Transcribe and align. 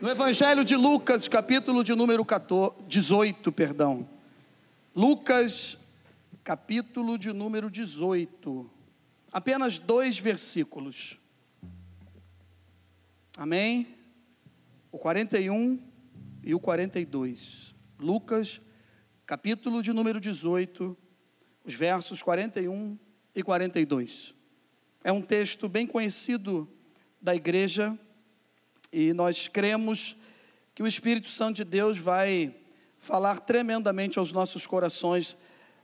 No 0.00 0.08
Evangelho 0.08 0.64
de 0.64 0.76
Lucas, 0.76 1.26
capítulo 1.26 1.82
de 1.82 1.92
número 1.92 2.24
14, 2.24 2.84
18, 2.86 3.50
perdão. 3.50 4.08
Lucas, 4.94 5.76
capítulo 6.44 7.18
de 7.18 7.32
número 7.32 7.68
18. 7.68 8.70
Apenas 9.32 9.76
dois 9.76 10.16
versículos. 10.16 11.18
Amém? 13.36 13.88
O 14.92 14.98
41 14.98 15.82
e 16.44 16.54
o 16.54 16.60
42. 16.60 17.74
Lucas, 17.98 18.60
capítulo 19.26 19.82
de 19.82 19.92
número 19.92 20.20
18, 20.20 20.96
os 21.64 21.74
versos 21.74 22.22
41 22.22 22.96
e 23.34 23.42
42. 23.42 24.32
É 25.02 25.10
um 25.10 25.20
texto 25.20 25.68
bem 25.68 25.88
conhecido 25.88 26.68
da 27.20 27.34
igreja 27.34 27.98
e 28.92 29.12
nós 29.12 29.48
cremos 29.48 30.16
que 30.74 30.82
o 30.82 30.86
Espírito 30.86 31.28
Santo 31.28 31.56
de 31.56 31.64
Deus 31.64 31.98
vai 31.98 32.54
falar 32.98 33.40
tremendamente 33.40 34.18
aos 34.18 34.32
nossos 34.32 34.66
corações 34.66 35.36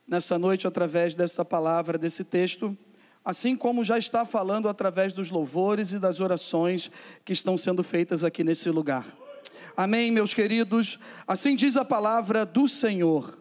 nessa 0.07 0.39
noite 0.39 0.67
através 0.67 1.15
dessa 1.15 1.45
palavra, 1.45 1.99
desse 1.99 2.25
texto, 2.25 2.77
assim 3.25 3.57
como 3.57 3.85
já 3.85 3.99
está 3.99 4.25
falando 4.25 4.69
através 4.69 5.13
dos 5.13 5.31
louvores 5.31 5.93
e 5.93 5.99
das 5.99 6.21
orações 6.21 6.91
que 7.25 7.33
estão 7.33 7.57
sendo 7.57 7.83
feitas 7.83 8.25
aqui 8.25 8.45
nesse 8.45 8.71
lugar. 8.71 9.07
Amém, 9.77 10.11
meus 10.11 10.33
queridos? 10.35 10.99
Assim 11.27 11.57
diz 11.57 11.77
a 11.77 11.85
palavra 11.85 12.47
do 12.47 12.69
Senhor. 12.69 13.39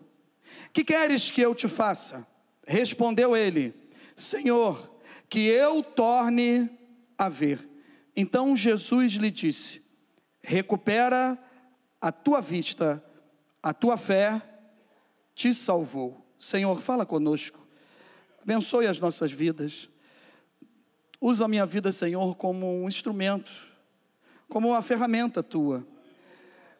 Que 0.71 0.84
queres 0.84 1.30
que 1.30 1.41
eu 1.41 1.54
te 1.54 1.68
faça? 1.68 2.26
Respondeu 2.66 3.35
ele: 3.35 3.73
Senhor, 4.16 4.90
que 5.30 5.41
eu 5.41 5.84
torne 5.84 6.70
a 7.18 7.30
ver. 7.30 7.73
Então 8.16 8.55
Jesus 8.55 9.13
lhe 9.13 9.31
disse: 9.31 9.81
Recupera 10.41 11.38
a 11.99 12.12
tua 12.12 12.41
vista, 12.41 13.04
a 13.62 13.73
tua 13.73 13.98
fé 13.98 14.41
te 15.34 15.54
salvou. 15.54 16.24
Senhor, 16.37 16.79
fala 16.82 17.05
conosco, 17.05 17.65
abençoe 18.41 18.87
as 18.87 18.99
nossas 18.99 19.32
vidas. 19.32 19.90
Usa 21.20 21.46
a 21.46 21.48
minha 21.48 21.65
vida, 21.65 21.91
Senhor, 21.91 22.35
como 22.35 22.84
um 22.84 22.87
instrumento, 22.87 23.49
como 24.49 24.70
uma 24.70 24.82
ferramenta 24.82 25.41
tua. 25.41 25.87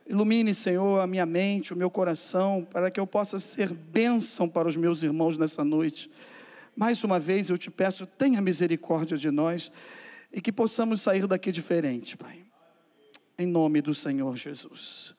Ilumine, 0.06 0.54
Senhor, 0.54 1.00
a 1.00 1.08
minha 1.08 1.26
mente, 1.26 1.72
o 1.72 1.78
meu 1.78 1.90
coração, 1.90 2.68
para 2.70 2.92
que 2.92 3.00
eu 3.00 3.08
possa 3.08 3.40
ser 3.40 3.74
bênção 3.74 4.50
para 4.50 4.68
os 4.68 4.76
meus 4.76 5.02
irmãos 5.02 5.38
nessa 5.38 5.64
noite. 5.64 6.12
Mais 6.76 7.02
uma 7.06 7.22
vez 7.22 7.50
eu 7.50 7.58
te 7.58 7.72
peço, 7.72 8.06
tenha 8.06 8.42
misericórdia 8.42 9.18
de 9.18 9.32
nós 9.32 9.72
e 10.34 10.42
que 10.42 10.52
possamos 10.52 11.02
sair 11.02 11.28
daqui 11.28 11.52
diferente, 11.52 12.18
Pai. 12.18 12.44
Em 13.38 13.46
nome 13.46 13.82
do 13.82 13.94
Senhor 13.94 14.36
Jesus. 14.36 15.14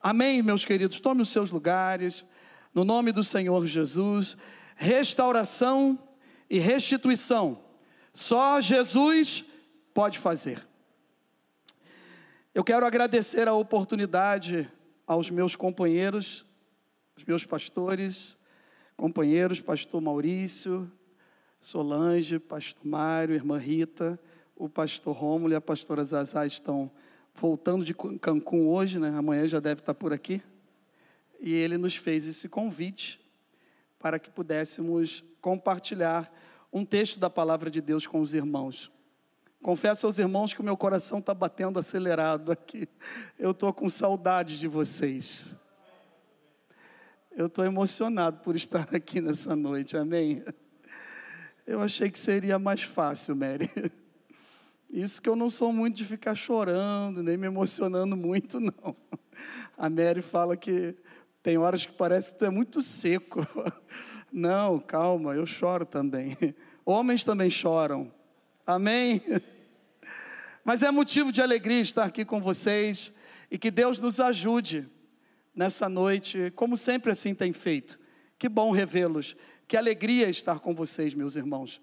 Amém, 0.00 0.42
meus 0.42 0.64
queridos. 0.64 0.98
Tome 0.98 1.20
os 1.20 1.28
seus 1.28 1.50
lugares. 1.50 2.24
No 2.74 2.82
nome 2.84 3.12
do 3.12 3.22
Senhor 3.22 3.66
Jesus. 3.66 4.36
Restauração 4.74 5.98
e 6.48 6.58
restituição. 6.58 7.62
Só 8.12 8.60
Jesus 8.60 9.44
pode 9.92 10.18
fazer. 10.18 10.66
Eu 12.54 12.64
quero 12.64 12.86
agradecer 12.86 13.46
a 13.48 13.54
oportunidade 13.54 14.70
aos 15.06 15.30
meus 15.30 15.56
companheiros, 15.56 16.44
os 17.16 17.24
meus 17.24 17.44
pastores, 17.44 18.36
companheiros, 18.96 19.60
pastor 19.60 20.00
Maurício, 20.00 20.90
Solange, 21.62 22.40
pastor 22.40 22.84
Mário, 22.84 23.36
irmã 23.36 23.56
Rita, 23.56 24.18
o 24.56 24.68
pastor 24.68 25.14
Rômulo 25.14 25.52
e 25.52 25.54
a 25.54 25.60
pastora 25.60 26.04
Zazá 26.04 26.44
estão 26.44 26.90
voltando 27.32 27.84
de 27.84 27.94
Cancún 27.94 28.66
hoje, 28.66 28.98
né? 28.98 29.14
Amanhã 29.16 29.46
já 29.46 29.60
deve 29.60 29.80
estar 29.80 29.94
por 29.94 30.12
aqui. 30.12 30.42
E 31.38 31.54
ele 31.54 31.78
nos 31.78 31.94
fez 31.94 32.26
esse 32.26 32.48
convite 32.48 33.24
para 33.96 34.18
que 34.18 34.28
pudéssemos 34.28 35.22
compartilhar 35.40 36.34
um 36.72 36.84
texto 36.84 37.20
da 37.20 37.30
palavra 37.30 37.70
de 37.70 37.80
Deus 37.80 38.08
com 38.08 38.20
os 38.20 38.34
irmãos. 38.34 38.90
Confesso 39.62 40.08
aos 40.08 40.18
irmãos 40.18 40.52
que 40.52 40.60
o 40.60 40.64
meu 40.64 40.76
coração 40.76 41.20
está 41.20 41.32
batendo 41.32 41.78
acelerado 41.78 42.50
aqui. 42.50 42.88
Eu 43.38 43.52
estou 43.52 43.72
com 43.72 43.88
saudade 43.88 44.58
de 44.58 44.66
vocês. 44.66 45.56
Eu 47.30 47.46
estou 47.46 47.64
emocionado 47.64 48.40
por 48.40 48.56
estar 48.56 48.92
aqui 48.92 49.20
nessa 49.20 49.54
noite, 49.54 49.96
amém? 49.96 50.42
Eu 51.64 51.80
achei 51.80 52.10
que 52.10 52.18
seria 52.18 52.58
mais 52.58 52.82
fácil, 52.82 53.36
Mary. 53.36 53.70
Isso 54.90 55.22
que 55.22 55.28
eu 55.28 55.36
não 55.36 55.48
sou 55.48 55.72
muito 55.72 55.96
de 55.96 56.04
ficar 56.04 56.34
chorando, 56.34 57.22
nem 57.22 57.36
me 57.36 57.46
emocionando 57.46 58.16
muito, 58.16 58.58
não. 58.58 58.96
A 59.78 59.88
Mary 59.88 60.20
fala 60.20 60.56
que 60.56 60.96
tem 61.40 61.56
horas 61.58 61.86
que 61.86 61.92
parece 61.92 62.32
que 62.32 62.40
tu 62.40 62.44
é 62.44 62.50
muito 62.50 62.82
seco. 62.82 63.46
Não, 64.32 64.78
calma, 64.78 65.34
eu 65.34 65.44
choro 65.44 65.84
também. 65.84 66.36
Homens 66.86 67.22
também 67.22 67.50
choram. 67.50 68.10
Amém? 68.66 69.20
Mas 70.64 70.82
é 70.82 70.90
motivo 70.90 71.30
de 71.30 71.42
alegria 71.42 71.80
estar 71.80 72.04
aqui 72.04 72.24
com 72.24 72.40
vocês 72.40 73.12
e 73.50 73.58
que 73.58 73.70
Deus 73.70 74.00
nos 74.00 74.20
ajude 74.20 74.88
nessa 75.54 75.86
noite, 75.88 76.50
como 76.56 76.76
sempre 76.76 77.12
assim 77.12 77.34
tem 77.34 77.52
feito. 77.52 78.00
Que 78.38 78.48
bom 78.48 78.70
revê-los. 78.70 79.36
Que 79.72 79.76
alegria 79.78 80.28
estar 80.28 80.60
com 80.60 80.74
vocês, 80.74 81.14
meus 81.14 81.34
irmãos. 81.34 81.80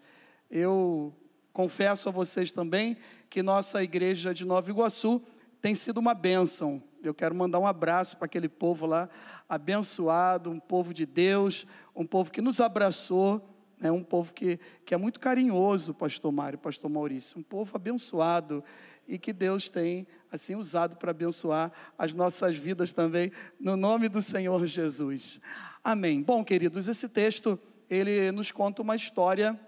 Eu 0.48 1.12
confesso 1.52 2.08
a 2.08 2.12
vocês 2.12 2.52
também 2.52 2.96
que 3.32 3.42
nossa 3.42 3.84
igreja 3.84 4.32
de 4.32 4.46
Nova 4.46 4.70
Iguaçu 4.70 5.20
tem 5.60 5.74
sido 5.74 5.98
uma 5.98 6.14
bênção. 6.14 6.84
Eu 7.02 7.16
quero 7.16 7.34
mandar 7.34 7.58
um 7.58 7.66
abraço 7.66 8.16
para 8.16 8.28
aquele 8.28 8.48
povo 8.48 8.86
lá, 8.86 9.10
abençoado, 9.50 10.52
um 10.52 10.60
povo 10.60 10.94
de 10.94 11.04
Deus, 11.04 11.66
um 11.96 12.06
povo 12.06 12.30
que 12.30 12.44
nos 12.44 12.62
abraçou, 12.62 13.42
né, 13.80 13.92
um 13.92 14.04
povo 14.04 14.36
que, 14.36 14.60
que 14.86 14.94
é 14.94 14.98
muito 14.98 15.20
carinhoso, 15.20 15.92
pastor 15.92 16.32
Mário, 16.32 16.60
pastor 16.60 16.92
Maurício, 16.92 17.40
um 17.40 17.44
povo 17.44 17.76
abençoado 17.76 18.64
e 19.08 19.18
que 19.18 19.34
Deus 19.34 19.68
tem 19.68 20.06
assim 20.32 20.54
usado 20.54 20.96
para 20.96 21.10
abençoar 21.10 21.72
as 21.98 22.14
nossas 22.14 22.56
vidas 22.56 22.92
também, 22.92 23.32
no 23.60 23.76
nome 23.76 24.08
do 24.08 24.22
Senhor 24.22 24.68
Jesus. 24.68 25.42
Amém. 25.84 26.22
Bom, 26.22 26.46
queridos, 26.46 26.88
esse 26.88 27.10
texto 27.10 27.60
ele 27.90 28.32
nos 28.32 28.52
conta 28.52 28.82
uma 28.82 28.96
história 28.96 29.60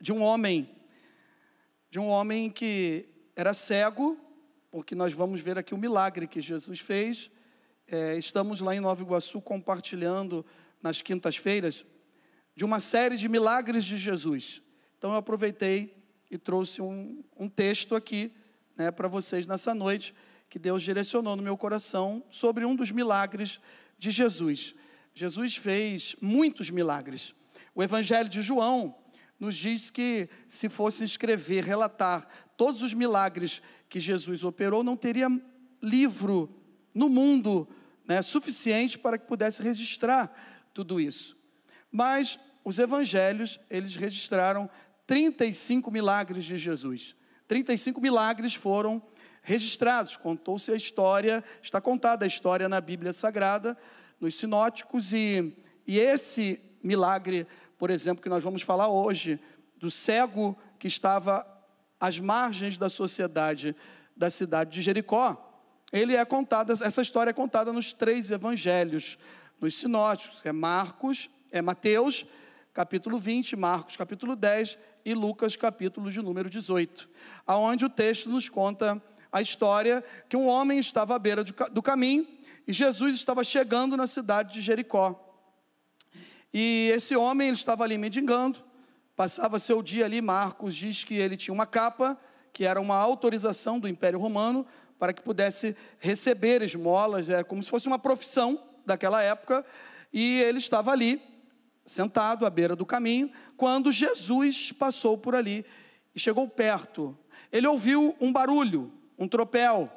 de 0.00 0.12
um 0.12 0.22
homem, 0.22 0.68
de 1.88 2.00
um 2.00 2.08
homem 2.08 2.50
que 2.50 3.08
era 3.36 3.54
cego, 3.54 4.18
porque 4.70 4.94
nós 4.94 5.12
vamos 5.12 5.40
ver 5.40 5.56
aqui 5.56 5.72
o 5.72 5.78
milagre 5.78 6.26
que 6.26 6.40
Jesus 6.40 6.80
fez. 6.80 7.30
É, 7.86 8.16
estamos 8.16 8.60
lá 8.60 8.74
em 8.74 8.80
Nova 8.80 9.02
Iguaçu 9.02 9.40
compartilhando 9.40 10.44
nas 10.82 11.02
quintas-feiras 11.02 11.84
de 12.56 12.64
uma 12.64 12.80
série 12.80 13.16
de 13.16 13.28
milagres 13.28 13.84
de 13.84 13.96
Jesus. 13.96 14.62
Então 14.98 15.10
eu 15.10 15.16
aproveitei 15.16 15.96
e 16.30 16.36
trouxe 16.36 16.82
um, 16.82 17.22
um 17.36 17.48
texto 17.48 17.94
aqui 17.94 18.32
né, 18.76 18.90
para 18.90 19.08
vocês 19.08 19.46
nessa 19.46 19.74
noite 19.74 20.14
que 20.48 20.58
Deus 20.58 20.82
direcionou 20.82 21.36
no 21.36 21.42
meu 21.42 21.56
coração 21.56 22.24
sobre 22.28 22.64
um 22.64 22.74
dos 22.74 22.90
milagres 22.90 23.60
de 23.98 24.10
Jesus. 24.10 24.74
Jesus 25.20 25.54
fez 25.54 26.16
muitos 26.18 26.70
milagres. 26.70 27.34
O 27.74 27.82
Evangelho 27.82 28.26
de 28.26 28.40
João 28.40 28.96
nos 29.38 29.54
diz 29.54 29.90
que 29.90 30.30
se 30.48 30.66
fosse 30.66 31.04
escrever, 31.04 31.62
relatar 31.62 32.26
todos 32.56 32.80
os 32.80 32.94
milagres 32.94 33.60
que 33.86 34.00
Jesus 34.00 34.44
operou, 34.44 34.82
não 34.82 34.96
teria 34.96 35.28
livro 35.82 36.48
no 36.94 37.10
mundo 37.10 37.68
né, 38.08 38.22
suficiente 38.22 38.98
para 38.98 39.18
que 39.18 39.26
pudesse 39.26 39.62
registrar 39.62 40.32
tudo 40.72 40.98
isso. 40.98 41.36
Mas 41.92 42.38
os 42.64 42.78
evangelhos, 42.78 43.60
eles 43.68 43.96
registraram 43.96 44.70
35 45.06 45.90
milagres 45.90 46.46
de 46.46 46.56
Jesus. 46.56 47.14
35 47.46 48.00
milagres 48.00 48.54
foram 48.54 49.02
registrados, 49.42 50.16
contou-se 50.16 50.72
a 50.72 50.76
história, 50.76 51.44
está 51.62 51.78
contada 51.78 52.24
a 52.24 52.28
história 52.28 52.70
na 52.70 52.80
Bíblia 52.80 53.12
Sagrada 53.12 53.76
nos 54.20 54.34
sinóticos, 54.34 55.12
e, 55.12 55.56
e 55.86 55.98
esse 55.98 56.60
milagre, 56.82 57.46
por 57.78 57.90
exemplo, 57.90 58.22
que 58.22 58.28
nós 58.28 58.44
vamos 58.44 58.62
falar 58.62 58.88
hoje, 58.88 59.40
do 59.76 59.90
cego 59.90 60.56
que 60.78 60.86
estava 60.86 61.46
às 61.98 62.18
margens 62.18 62.76
da 62.76 62.88
sociedade 62.88 63.74
da 64.14 64.28
cidade 64.28 64.70
de 64.70 64.82
Jericó, 64.82 65.46
ele 65.90 66.14
é 66.14 66.24
contado, 66.24 66.72
essa 66.72 67.00
história 67.00 67.30
é 67.30 67.32
contada 67.32 67.72
nos 67.72 67.94
três 67.94 68.30
evangelhos, 68.30 69.18
nos 69.58 69.74
sinóticos, 69.76 70.40
é 70.44 70.52
Marcos, 70.52 71.30
é 71.50 71.62
Mateus, 71.62 72.26
capítulo 72.72 73.18
20, 73.18 73.56
Marcos, 73.56 73.96
capítulo 73.96 74.36
10 74.36 74.78
e 75.04 75.14
Lucas, 75.14 75.56
capítulo 75.56 76.10
de 76.10 76.20
número 76.20 76.48
18, 76.50 77.08
aonde 77.46 77.84
o 77.84 77.88
texto 77.88 78.28
nos 78.28 78.48
conta 78.48 79.02
a 79.32 79.40
história 79.40 80.04
que 80.28 80.36
um 80.36 80.46
homem 80.46 80.78
estava 80.78 81.14
à 81.14 81.18
beira 81.18 81.44
do 81.44 81.82
caminho 81.82 82.26
e 82.66 82.72
Jesus 82.72 83.14
estava 83.14 83.42
chegando 83.44 83.96
na 83.96 84.06
cidade 84.06 84.54
de 84.54 84.60
Jericó. 84.60 85.26
E 86.52 86.90
esse 86.94 87.14
homem 87.16 87.48
ele 87.48 87.56
estava 87.56 87.84
ali 87.84 87.96
mendigando, 87.96 88.58
passava 89.14 89.58
seu 89.58 89.82
dia 89.82 90.04
ali. 90.04 90.20
Marcos 90.20 90.74
diz 90.74 91.04
que 91.04 91.14
ele 91.14 91.36
tinha 91.36 91.54
uma 91.54 91.66
capa, 91.66 92.18
que 92.52 92.64
era 92.64 92.80
uma 92.80 92.96
autorização 92.96 93.78
do 93.78 93.88
Império 93.88 94.18
Romano, 94.18 94.66
para 94.98 95.12
que 95.12 95.22
pudesse 95.22 95.76
receber 95.98 96.62
esmolas, 96.62 97.30
é 97.30 97.42
como 97.42 97.62
se 97.62 97.70
fosse 97.70 97.86
uma 97.86 97.98
profissão 97.98 98.62
daquela 98.84 99.22
época, 99.22 99.64
e 100.12 100.40
ele 100.40 100.58
estava 100.58 100.90
ali, 100.90 101.22
sentado 101.86 102.44
à 102.44 102.50
beira 102.50 102.76
do 102.76 102.84
caminho, 102.84 103.30
quando 103.56 103.90
Jesus 103.90 104.72
passou 104.72 105.16
por 105.16 105.34
ali 105.34 105.64
e 106.14 106.20
chegou 106.20 106.46
perto. 106.48 107.16
Ele 107.50 107.66
ouviu 107.66 108.14
um 108.20 108.32
barulho, 108.32 108.92
um 109.20 109.28
tropel, 109.28 109.92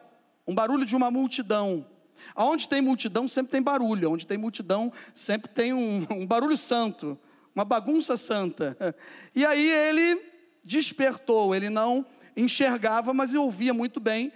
um 0.45 0.53
barulho 0.53 0.85
de 0.85 0.95
uma 0.95 1.09
multidão. 1.09 1.85
Aonde 2.35 2.67
tem 2.67 2.81
multidão 2.81 3.25
sempre 3.27 3.53
tem 3.53 3.61
barulho, 3.61 4.11
onde 4.11 4.27
tem 4.27 4.37
multidão 4.37 4.91
sempre 5.13 5.49
tem 5.49 5.73
um, 5.73 6.05
um 6.11 6.25
barulho 6.25 6.57
santo, 6.57 7.17
uma 7.55 7.63
bagunça 7.63 8.17
santa. 8.17 8.77
E 9.33 9.45
aí 9.45 9.65
ele 9.65 10.21
despertou, 10.63 11.55
ele 11.55 11.69
não 11.69 12.05
enxergava, 12.35 13.13
mas 13.13 13.33
ouvia 13.33 13.73
muito 13.73 13.99
bem, 13.99 14.31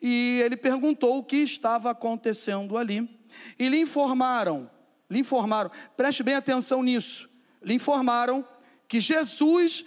e 0.00 0.40
ele 0.42 0.56
perguntou 0.56 1.18
o 1.18 1.24
que 1.24 1.36
estava 1.36 1.90
acontecendo 1.90 2.76
ali. 2.76 3.08
E 3.58 3.68
lhe 3.68 3.78
informaram, 3.78 4.70
lhe 5.08 5.20
informaram, 5.20 5.70
preste 5.96 6.22
bem 6.22 6.34
atenção 6.34 6.82
nisso, 6.82 7.28
lhe 7.62 7.74
informaram 7.74 8.46
que 8.88 9.00
Jesus, 9.00 9.84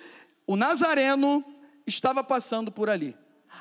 o 0.48 0.56
Nazareno, 0.56 1.44
estava 1.86 2.24
passando 2.24 2.72
por 2.72 2.90
ali. 2.90 3.16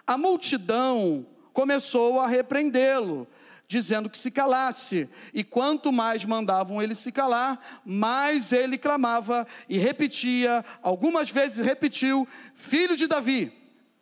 A 0.06 0.18
multidão 0.18 1.26
começou 1.52 2.20
a 2.20 2.26
repreendê-lo, 2.26 3.26
dizendo 3.66 4.10
que 4.10 4.18
se 4.18 4.30
calasse. 4.30 5.08
E 5.32 5.42
quanto 5.42 5.92
mais 5.92 6.24
mandavam 6.24 6.82
ele 6.82 6.94
se 6.94 7.10
calar, 7.10 7.58
mais 7.84 8.52
ele 8.52 8.76
clamava 8.76 9.46
e 9.68 9.78
repetia, 9.78 10.64
algumas 10.82 11.30
vezes 11.30 11.64
repetiu: 11.64 12.26
Filho 12.54 12.96
de 12.96 13.06
Davi, 13.06 13.52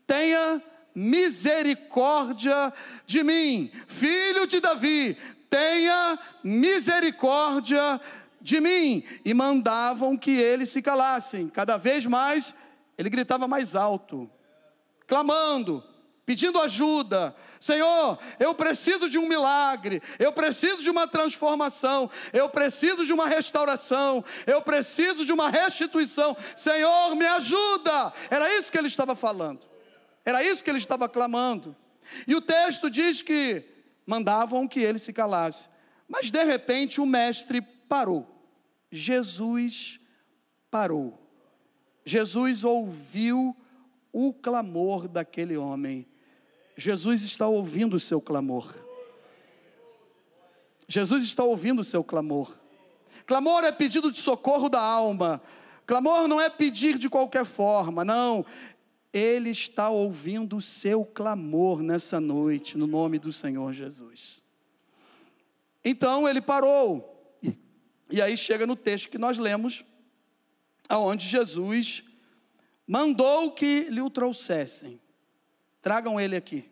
tenha 0.07 0.63
misericórdia 0.95 2.73
de 3.07 3.23
mim. 3.23 3.71
Filho 3.87 4.47
de 4.47 4.61
Davi, 4.61 5.17
tenha 5.49 6.19
misericórdia 6.43 8.01
de 8.41 8.61
mim. 8.61 9.03
E 9.25 9.33
mandavam 9.33 10.17
que 10.17 10.33
ele 10.33 10.67
se 10.67 10.83
calassem. 10.83 11.49
Cada 11.49 11.77
vez 11.77 12.07
mais 12.07 12.55
ele 12.99 13.09
gritava 13.09 13.49
mais 13.49 13.75
alto, 13.75 14.31
clamando, 15.13 15.85
pedindo 16.25 16.59
ajuda. 16.59 17.37
Senhor, 17.61 18.19
eu 18.41 18.55
preciso 18.55 19.11
de 19.11 19.19
um 19.19 19.29
milagre, 19.29 20.01
eu 20.19 20.33
preciso 20.33 20.79
de 20.79 20.89
uma 20.89 21.07
transformação, 21.07 22.11
eu 22.33 22.49
preciso 22.49 23.05
de 23.05 23.13
uma 23.13 23.29
restauração, 23.29 24.25
eu 24.47 24.63
preciso 24.63 25.27
de 25.27 25.31
uma 25.31 25.51
restituição. 25.51 26.35
Senhor, 26.57 27.15
me 27.15 27.27
ajuda. 27.27 28.11
Era 28.31 28.57
isso 28.57 28.73
que 28.73 28.79
ele 28.79 28.87
estava 28.87 29.15
falando. 29.15 29.67
Era 30.25 30.43
isso 30.43 30.65
que 30.65 30.71
ele 30.71 30.79
estava 30.79 31.07
clamando. 31.11 31.77
E 32.27 32.35
o 32.35 32.41
texto 32.41 32.89
diz 32.89 33.21
que 33.21 33.63
mandavam 34.07 34.67
que 34.67 34.81
ele 34.81 34.99
se 34.99 35.13
calasse. 35.13 35.69
Mas 36.09 36.31
de 36.31 36.43
repente 36.43 37.03
o 37.03 37.07
mestre 37.07 37.61
parou. 37.61 38.27
Jesus 38.91 40.01
parou. 40.71 41.19
Jesus 42.03 42.65
ouviu 42.65 43.55
o 44.13 44.33
clamor 44.33 45.09
daquele 45.09 45.57
homem. 45.57 46.07
Jesus 46.77 47.23
está 47.23 47.49
ouvindo 47.49 47.97
o 47.97 48.01
seu 48.01 48.21
clamor. 48.21 48.75
Jesus 50.87 51.25
está 51.25 51.43
ouvindo 51.45 51.81
o 51.81 51.85
seu 51.85 52.05
clamor. 52.05 52.55
Clamor 53.27 53.65
é 53.65 53.73
pedido 53.73 54.13
de 54.13 54.21
socorro 54.21 54.69
da 54.69 54.81
alma. 54.81 55.41
Clamor 55.87 56.29
não 56.29 56.41
é 56.41 56.51
pedir 56.51 56.99
de 56.99 57.09
qualquer 57.09 57.45
forma, 57.45 58.05
não. 58.05 58.45
Ele 59.13 59.51
está 59.51 59.91
ouvindo 59.91 60.57
o 60.57 60.61
seu 60.61 61.05
clamor 61.05 61.83
nessa 61.83 62.21
noite, 62.21 62.77
no 62.77 62.87
nome 62.87 63.19
do 63.19 63.33
Senhor 63.33 63.73
Jesus. 63.73 64.43
Então 65.85 66.29
ele 66.29 66.41
parou. 66.41 67.09
E 68.11 68.21
aí 68.21 68.37
chega 68.37 68.67
no 68.67 68.77
texto 68.77 69.09
que 69.09 69.19
nós 69.19 69.39
lemos, 69.39 69.85
aonde 70.89 71.27
Jesus 71.27 72.05
mandou 72.93 73.51
que 73.51 73.85
lhe 73.85 74.03
o 74.03 74.11
trouxessem. 74.11 75.01
Tragam 75.81 76.21
ele 76.21 76.37
aqui. 76.37 76.71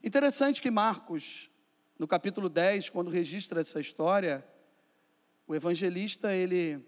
Interessante 0.00 0.62
que 0.62 0.70
Marcos, 0.70 1.50
no 1.98 2.06
capítulo 2.06 2.48
10, 2.48 2.90
quando 2.90 3.10
registra 3.10 3.60
essa 3.60 3.80
história, 3.80 4.46
o 5.44 5.52
evangelista 5.52 6.32
ele 6.32 6.86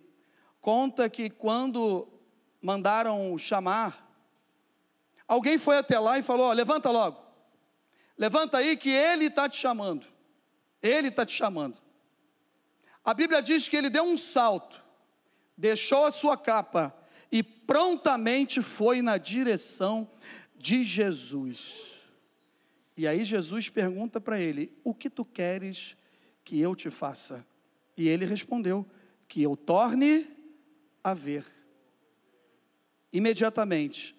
conta 0.60 1.10
que 1.10 1.28
quando 1.28 2.06
mandaram 2.62 3.36
chamar 3.36 4.04
Alguém 5.26 5.56
foi 5.56 5.78
até 5.78 5.98
lá 5.98 6.16
e 6.18 6.22
falou: 6.22 6.46
ó, 6.46 6.52
levanta 6.52 6.90
logo, 6.90 7.20
levanta 8.16 8.58
aí 8.58 8.76
que 8.76 8.90
ele 8.90 9.24
está 9.24 9.48
te 9.48 9.56
chamando. 9.56 10.06
Ele 10.80 11.08
está 11.08 11.26
te 11.26 11.32
chamando. 11.32 11.80
A 13.02 13.12
Bíblia 13.12 13.42
diz 13.42 13.68
que 13.68 13.76
ele 13.76 13.90
deu 13.90 14.04
um 14.04 14.16
salto, 14.16 14.80
deixou 15.56 16.04
a 16.04 16.10
sua 16.12 16.36
capa 16.36 16.94
e 17.34 17.42
prontamente 17.42 18.62
foi 18.62 19.02
na 19.02 19.19
direção 19.19 20.08
de 20.56 20.84
Jesus. 20.84 21.98
E 22.96 23.08
aí 23.08 23.25
Jesus 23.25 23.69
pergunta 23.69 24.20
para 24.20 24.38
ele: 24.38 24.72
O 24.84 24.94
que 24.94 25.10
tu 25.10 25.25
queres 25.25 25.96
que 26.44 26.60
eu 26.60 26.76
te 26.76 26.90
faça? 26.90 27.44
E 27.96 28.08
ele 28.08 28.25
respondeu: 28.25 28.86
Que 29.26 29.42
eu 29.42 29.56
torne 29.56 30.28
a 31.02 31.12
ver. 31.12 31.44
Imediatamente 33.12 34.14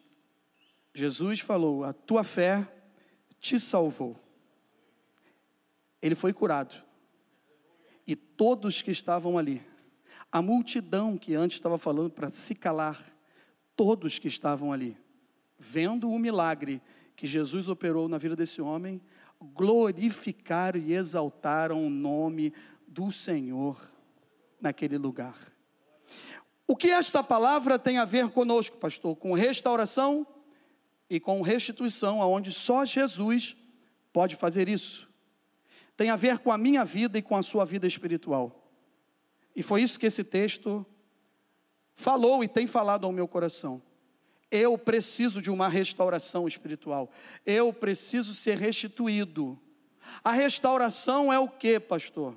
Jesus 0.94 1.40
falou: 1.40 1.86
A 1.86 1.94
tua 1.94 2.26
fé 2.26 2.70
te 3.40 3.58
salvou. 3.58 4.20
Ele 6.02 6.16
foi 6.16 6.34
curado. 6.34 6.76
E 8.06 8.14
todos 8.14 8.82
que 8.82 8.92
estavam 8.92 9.38
ali, 9.38 9.66
a 10.36 10.42
multidão 10.42 11.18
que 11.18 11.34
antes 11.34 11.56
estava 11.56 11.78
falando 11.78 12.10
para 12.10 12.30
se 12.30 12.54
calar, 12.54 13.02
todos 13.74 14.20
que 14.20 14.28
estavam 14.28 14.70
ali, 14.70 14.98
vendo 15.58 16.12
o 16.12 16.20
milagre 16.20 16.82
que 17.16 17.26
Jesus 17.26 17.70
operou 17.70 18.10
na 18.10 18.18
vida 18.18 18.36
desse 18.36 18.62
homem, 18.62 19.02
glorificaram 19.42 20.78
e 20.78 20.92
exaltaram 20.92 21.88
o 21.88 21.90
nome 21.90 22.52
do 22.86 23.14
Senhor 23.14 23.80
naquele 24.60 24.98
lugar. 24.98 25.38
O 26.68 26.76
que 26.76 26.90
esta 26.90 27.24
palavra 27.24 27.80
tem 27.80 27.98
a 27.98 28.04
ver 28.04 28.28
conosco, 28.28 28.76
pastor? 28.76 29.16
Com 29.16 29.32
restauração 29.32 30.28
e 31.10 31.18
com 31.18 31.42
restituição, 31.42 32.22
aonde 32.22 32.52
só 32.52 32.84
Jesus 32.84 33.56
pode 34.12 34.36
fazer 34.36 34.68
isso. 34.68 35.08
Tem 35.96 36.10
a 36.10 36.18
ver 36.18 36.40
com 36.40 36.52
a 36.52 36.58
minha 36.58 36.84
vida 36.84 37.18
e 37.18 37.22
com 37.22 37.38
a 37.38 37.42
sua 37.42 37.64
vida 37.64 37.88
espiritual. 37.88 38.65
E 39.56 39.64
foi 39.64 39.82
isso 39.82 40.00
que 40.00 40.06
esse 40.06 40.24
texto 40.24 40.86
falou 41.94 42.44
e 42.44 42.48
tem 42.48 42.68
falado 42.68 43.06
ao 43.06 43.12
meu 43.12 43.28
coração. 43.28 43.82
Eu 44.52 44.78
preciso 44.78 45.42
de 45.42 45.50
uma 45.50 45.68
restauração 45.68 46.48
espiritual. 46.48 47.10
Eu 47.46 47.74
preciso 47.74 48.34
ser 48.34 48.58
restituído. 48.58 49.60
A 50.24 50.32
restauração 50.32 51.32
é 51.32 51.40
o 51.40 51.48
que, 51.48 51.80
pastor? 51.80 52.36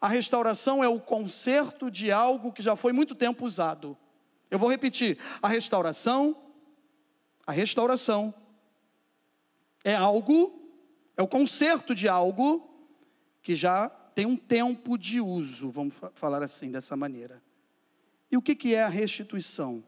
A 0.00 0.08
restauração 0.08 0.82
é 0.82 0.88
o 0.88 1.00
conserto 1.00 1.90
de 1.90 2.10
algo 2.10 2.52
que 2.52 2.62
já 2.62 2.74
foi 2.74 2.92
muito 2.92 3.14
tempo 3.14 3.44
usado. 3.44 3.96
Eu 4.50 4.58
vou 4.58 4.70
repetir: 4.70 5.18
a 5.40 5.48
restauração 5.48 6.36
a 7.46 7.52
restauração 7.52 8.32
é 9.84 9.94
algo, 9.94 10.70
é 11.16 11.22
o 11.22 11.28
conserto 11.28 11.94
de 11.94 12.08
algo 12.08 12.68
que 13.42 13.56
já 13.56 13.90
tem 14.14 14.26
um 14.26 14.36
tempo 14.36 14.96
de 14.96 15.20
uso, 15.20 15.70
vamos 15.70 15.94
falar 16.14 16.42
assim, 16.42 16.70
dessa 16.70 16.96
maneira. 16.96 17.42
E 18.30 18.36
o 18.36 18.42
que, 18.42 18.54
que 18.54 18.74
é 18.74 18.82
a 18.82 18.88
restituição? 18.88 19.84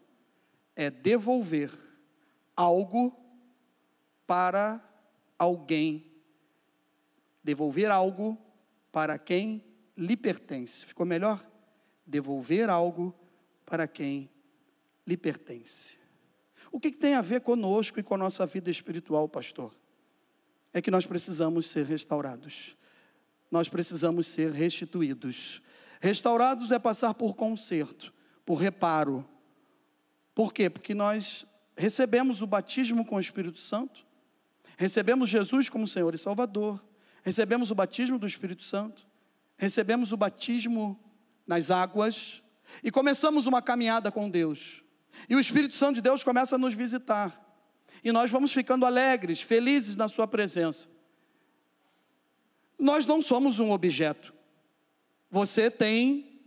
É 0.76 0.90
devolver 0.90 1.70
algo 2.56 3.16
para 4.26 4.82
alguém. 5.38 6.10
Devolver 7.42 7.90
algo 7.90 8.38
para 8.92 9.18
quem 9.18 9.64
lhe 9.96 10.16
pertence. 10.16 10.84
Ficou 10.84 11.06
melhor? 11.06 11.44
Devolver 12.06 12.68
algo 12.68 13.14
para 13.64 13.86
quem 13.86 14.30
lhe 15.06 15.16
pertence. 15.16 15.96
O 16.70 16.80
que, 16.80 16.90
que 16.90 16.98
tem 16.98 17.14
a 17.14 17.22
ver 17.22 17.40
conosco 17.40 18.00
e 18.00 18.02
com 18.02 18.14
a 18.14 18.18
nossa 18.18 18.44
vida 18.46 18.70
espiritual, 18.70 19.28
pastor? 19.28 19.74
É 20.72 20.82
que 20.82 20.90
nós 20.90 21.06
precisamos 21.06 21.70
ser 21.70 21.86
restaurados, 21.86 22.76
nós 23.54 23.68
precisamos 23.68 24.26
ser 24.26 24.50
restituídos. 24.50 25.62
Restaurados 26.00 26.72
é 26.72 26.78
passar 26.78 27.14
por 27.14 27.36
conserto, 27.36 28.12
por 28.44 28.56
reparo. 28.56 29.24
Por 30.34 30.52
quê? 30.52 30.68
Porque 30.68 30.92
nós 30.92 31.46
recebemos 31.76 32.42
o 32.42 32.48
batismo 32.48 33.06
com 33.06 33.14
o 33.14 33.20
Espírito 33.20 33.60
Santo, 33.60 34.04
recebemos 34.76 35.28
Jesus 35.28 35.68
como 35.68 35.86
Senhor 35.86 36.12
e 36.16 36.18
Salvador, 36.18 36.84
recebemos 37.22 37.70
o 37.70 37.76
batismo 37.76 38.18
do 38.18 38.26
Espírito 38.26 38.64
Santo, 38.64 39.06
recebemos 39.56 40.10
o 40.10 40.16
batismo 40.16 40.98
nas 41.46 41.70
águas 41.70 42.42
e 42.82 42.90
começamos 42.90 43.46
uma 43.46 43.62
caminhada 43.62 44.10
com 44.10 44.28
Deus. 44.28 44.82
E 45.28 45.36
o 45.36 45.40
Espírito 45.40 45.74
Santo 45.74 45.94
de 45.94 46.02
Deus 46.02 46.24
começa 46.24 46.56
a 46.56 46.58
nos 46.58 46.74
visitar. 46.74 47.40
E 48.02 48.10
nós 48.10 48.32
vamos 48.32 48.52
ficando 48.52 48.84
alegres, 48.84 49.40
felizes 49.40 49.96
na 49.96 50.08
Sua 50.08 50.26
presença. 50.26 50.92
Nós 52.78 53.06
não 53.06 53.22
somos 53.22 53.58
um 53.58 53.70
objeto. 53.70 54.34
Você 55.30 55.70
tem, 55.70 56.40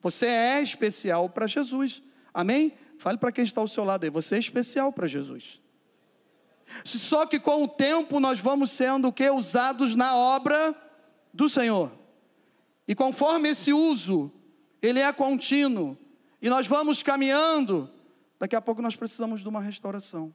você 0.00 0.26
é 0.26 0.62
especial 0.62 1.28
para 1.28 1.46
Jesus. 1.46 2.02
Amém? 2.32 2.72
Fale 2.98 3.18
para 3.18 3.32
quem 3.32 3.44
está 3.44 3.60
ao 3.60 3.68
seu 3.68 3.84
lado 3.84 4.04
aí, 4.04 4.10
você 4.10 4.36
é 4.36 4.38
especial 4.38 4.92
para 4.92 5.06
Jesus. 5.06 5.60
Só 6.84 7.26
que 7.26 7.38
com 7.38 7.64
o 7.64 7.68
tempo 7.68 8.20
nós 8.20 8.40
vamos 8.40 8.70
sendo 8.70 9.08
o 9.08 9.12
que? 9.12 9.28
Usados 9.30 9.96
na 9.96 10.14
obra 10.16 10.74
do 11.32 11.48
Senhor. 11.48 11.92
E 12.86 12.94
conforme 12.94 13.50
esse 13.50 13.72
uso, 13.72 14.32
ele 14.80 15.00
é 15.00 15.12
contínuo, 15.12 15.96
e 16.40 16.48
nós 16.48 16.66
vamos 16.66 17.02
caminhando, 17.02 17.90
daqui 18.38 18.56
a 18.56 18.60
pouco 18.60 18.80
nós 18.80 18.96
precisamos 18.96 19.42
de 19.42 19.48
uma 19.48 19.60
restauração. 19.60 20.34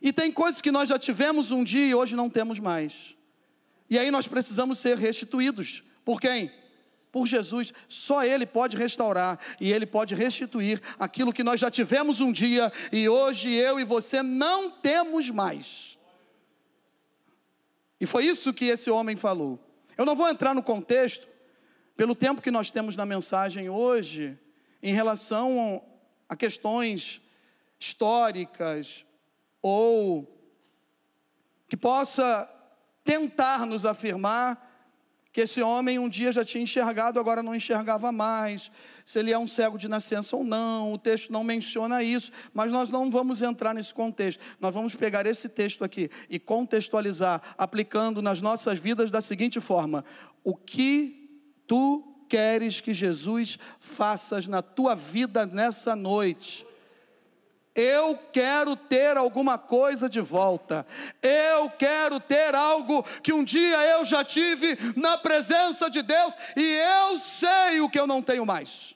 E 0.00 0.12
tem 0.12 0.32
coisas 0.32 0.60
que 0.60 0.72
nós 0.72 0.88
já 0.88 0.98
tivemos 0.98 1.50
um 1.50 1.62
dia 1.62 1.86
e 1.86 1.94
hoje 1.94 2.16
não 2.16 2.28
temos 2.28 2.58
mais. 2.58 3.14
E 3.88 3.98
aí 3.98 4.10
nós 4.10 4.26
precisamos 4.26 4.78
ser 4.78 4.96
restituídos. 4.96 5.82
Por 6.04 6.20
quem? 6.20 6.50
Por 7.10 7.26
Jesus. 7.26 7.72
Só 7.88 8.24
Ele 8.24 8.46
pode 8.46 8.76
restaurar 8.76 9.38
e 9.60 9.72
Ele 9.72 9.86
pode 9.86 10.14
restituir 10.14 10.80
aquilo 10.98 11.32
que 11.32 11.44
nós 11.44 11.60
já 11.60 11.70
tivemos 11.70 12.20
um 12.20 12.32
dia 12.32 12.72
e 12.90 13.08
hoje 13.08 13.52
eu 13.52 13.78
e 13.78 13.84
você 13.84 14.22
não 14.22 14.70
temos 14.70 15.30
mais. 15.30 15.98
E 18.00 18.06
foi 18.06 18.24
isso 18.24 18.52
que 18.52 18.64
esse 18.64 18.90
homem 18.90 19.14
falou. 19.14 19.60
Eu 19.96 20.04
não 20.04 20.16
vou 20.16 20.28
entrar 20.28 20.54
no 20.54 20.62
contexto, 20.62 21.28
pelo 21.96 22.14
tempo 22.14 22.42
que 22.42 22.50
nós 22.50 22.70
temos 22.70 22.96
na 22.96 23.06
mensagem 23.06 23.68
hoje, 23.68 24.36
em 24.82 24.92
relação 24.92 25.80
a 26.28 26.34
questões 26.34 27.20
históricas 27.78 29.04
ou 29.62 30.28
que 31.68 31.76
possa 31.76 32.50
tentar 33.02 33.64
nos 33.64 33.86
afirmar 33.86 34.70
que 35.32 35.40
esse 35.40 35.62
homem 35.62 35.98
um 35.98 36.08
dia 36.08 36.30
já 36.30 36.44
tinha 36.44 36.62
enxergado, 36.62 37.18
agora 37.18 37.42
não 37.42 37.54
enxergava 37.54 38.12
mais, 38.12 38.70
se 39.02 39.18
ele 39.18 39.32
é 39.32 39.38
um 39.38 39.46
cego 39.46 39.78
de 39.78 39.88
nascença 39.88 40.36
ou 40.36 40.44
não, 40.44 40.92
o 40.92 40.98
texto 40.98 41.32
não 41.32 41.42
menciona 41.42 42.02
isso, 42.02 42.30
mas 42.52 42.70
nós 42.70 42.90
não 42.90 43.10
vamos 43.10 43.40
entrar 43.40 43.72
nesse 43.72 43.94
contexto, 43.94 44.44
nós 44.60 44.74
vamos 44.74 44.94
pegar 44.94 45.24
esse 45.24 45.48
texto 45.48 45.82
aqui 45.82 46.10
e 46.28 46.38
contextualizar, 46.38 47.40
aplicando 47.56 48.20
nas 48.20 48.42
nossas 48.42 48.78
vidas 48.78 49.10
da 49.10 49.22
seguinte 49.22 49.58
forma: 49.58 50.04
o 50.44 50.54
que 50.54 51.40
tu 51.66 52.26
queres 52.28 52.82
que 52.82 52.92
Jesus 52.92 53.58
faças 53.80 54.46
na 54.46 54.60
tua 54.60 54.94
vida 54.94 55.46
nessa 55.46 55.96
noite? 55.96 56.66
Eu 57.74 58.18
quero 58.30 58.76
ter 58.76 59.16
alguma 59.16 59.56
coisa 59.56 60.08
de 60.08 60.20
volta. 60.20 60.86
Eu 61.22 61.70
quero 61.70 62.20
ter 62.20 62.54
algo 62.54 63.02
que 63.22 63.32
um 63.32 63.42
dia 63.42 63.78
eu 63.96 64.04
já 64.04 64.22
tive 64.22 64.76
na 64.94 65.16
presença 65.16 65.88
de 65.88 66.02
Deus 66.02 66.34
e 66.54 66.62
eu 66.62 67.16
sei 67.16 67.80
o 67.80 67.88
que 67.88 67.98
eu 67.98 68.06
não 68.06 68.20
tenho 68.20 68.44
mais. 68.44 68.94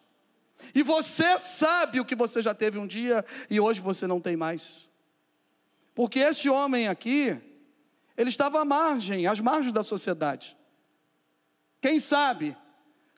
E 0.74 0.82
você 0.82 1.38
sabe 1.38 2.00
o 2.00 2.04
que 2.04 2.14
você 2.14 2.42
já 2.42 2.52
teve 2.52 2.78
um 2.78 2.86
dia 2.86 3.24
e 3.48 3.58
hoje 3.58 3.80
você 3.80 4.06
não 4.06 4.20
tem 4.20 4.36
mais. 4.36 4.86
Porque 5.94 6.18
esse 6.18 6.50
homem 6.50 6.88
aqui, 6.88 7.40
ele 8.14 8.28
estava 8.28 8.60
à 8.60 8.64
margem, 8.64 9.26
às 9.26 9.40
margens 9.40 9.72
da 9.72 9.82
sociedade. 9.82 10.54
Quem 11.80 11.98
sabe 11.98 12.54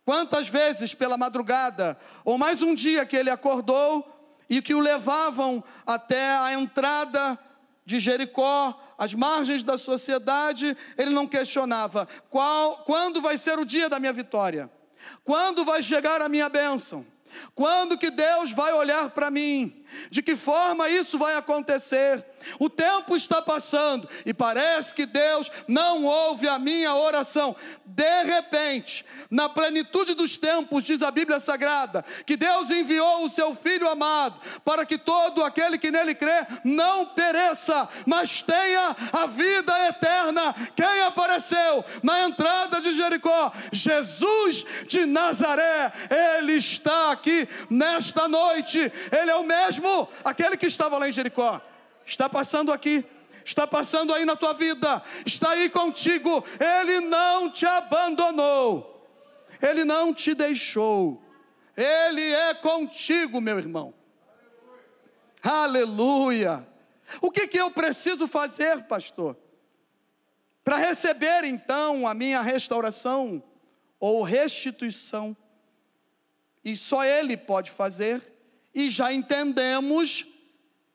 quantas 0.04 0.48
vezes 0.48 0.94
pela 0.94 1.18
madrugada, 1.18 1.98
ou 2.24 2.38
mais 2.38 2.62
um 2.62 2.74
dia 2.74 3.04
que 3.04 3.16
ele 3.16 3.28
acordou, 3.28 4.17
e 4.48 4.62
que 4.62 4.74
o 4.74 4.80
levavam 4.80 5.62
até 5.86 6.36
a 6.36 6.54
entrada 6.54 7.38
de 7.84 7.98
Jericó, 7.98 8.78
as 8.98 9.14
margens 9.14 9.62
da 9.62 9.78
sociedade, 9.78 10.76
ele 10.96 11.10
não 11.10 11.26
questionava 11.26 12.06
qual, 12.28 12.78
quando 12.78 13.20
vai 13.20 13.38
ser 13.38 13.58
o 13.58 13.64
dia 13.64 13.88
da 13.88 13.98
minha 13.98 14.12
vitória, 14.12 14.70
quando 15.24 15.64
vai 15.64 15.82
chegar 15.82 16.20
a 16.20 16.28
minha 16.28 16.48
bênção, 16.48 17.06
quando 17.54 17.96
que 17.96 18.10
Deus 18.10 18.52
vai 18.52 18.72
olhar 18.72 19.10
para 19.10 19.30
mim, 19.30 19.77
de 20.10 20.22
que 20.22 20.36
forma 20.36 20.88
isso 20.88 21.18
vai 21.18 21.36
acontecer. 21.36 22.24
O 22.58 22.70
tempo 22.70 23.16
está 23.16 23.42
passando 23.42 24.08
e 24.24 24.32
parece 24.32 24.94
que 24.94 25.06
Deus 25.06 25.50
não 25.66 26.04
ouve 26.04 26.48
a 26.48 26.58
minha 26.58 26.94
oração. 26.94 27.54
De 27.84 28.22
repente, 28.22 29.04
na 29.30 29.48
plenitude 29.48 30.14
dos 30.14 30.38
tempos, 30.38 30.84
diz 30.84 31.02
a 31.02 31.10
Bíblia 31.10 31.40
Sagrada, 31.40 32.04
que 32.24 32.36
Deus 32.36 32.70
enviou 32.70 33.24
o 33.24 33.28
seu 33.28 33.54
Filho 33.54 33.88
amado 33.88 34.38
para 34.64 34.86
que 34.86 34.96
todo 34.96 35.42
aquele 35.42 35.78
que 35.78 35.90
nele 35.90 36.14
crê 36.14 36.46
não 36.64 37.06
pereça, 37.06 37.88
mas 38.06 38.42
tenha 38.42 38.96
a 39.12 39.26
vida 39.26 39.88
eterna. 39.88 40.54
Quem 40.76 41.00
apareceu 41.02 41.84
na 42.02 42.24
entrada 42.24 42.80
de 42.80 42.92
Jericó? 42.92 43.52
Jesus 43.72 44.64
de 44.86 45.06
Nazaré. 45.06 45.92
Ele 46.38 46.54
está 46.54 47.12
aqui 47.12 47.48
nesta 47.68 48.28
noite. 48.28 48.92
Ele 49.10 49.30
é 49.30 49.36
o 49.36 49.44
mesmo, 49.44 49.77
aquele 50.24 50.56
que 50.56 50.66
estava 50.66 50.98
lá 50.98 51.08
em 51.08 51.12
Jericó 51.12 51.60
está 52.04 52.28
passando 52.28 52.72
aqui, 52.72 53.04
está 53.44 53.66
passando 53.66 54.14
aí 54.14 54.24
na 54.24 54.36
tua 54.36 54.52
vida, 54.54 55.02
está 55.24 55.50
aí 55.50 55.70
contigo, 55.70 56.44
Ele 56.58 57.00
não 57.00 57.50
te 57.50 57.66
abandonou, 57.66 59.06
Ele 59.60 59.84
não 59.84 60.12
te 60.12 60.34
deixou, 60.34 61.22
Ele 61.76 62.32
é 62.32 62.54
contigo, 62.54 63.40
meu 63.40 63.58
irmão. 63.58 63.94
Aleluia. 65.42 66.66
O 67.20 67.30
que, 67.30 67.46
que 67.46 67.58
eu 67.58 67.70
preciso 67.70 68.26
fazer, 68.26 68.84
pastor? 68.84 69.36
Para 70.62 70.76
receber 70.76 71.44
então 71.44 72.06
a 72.06 72.12
minha 72.12 72.42
restauração 72.42 73.42
ou 73.98 74.22
restituição. 74.22 75.36
E 76.62 76.76
só 76.76 77.04
Ele 77.04 77.36
pode 77.36 77.70
fazer, 77.70 78.22
e 78.78 78.90
já 78.90 79.12
entendemos 79.12 80.24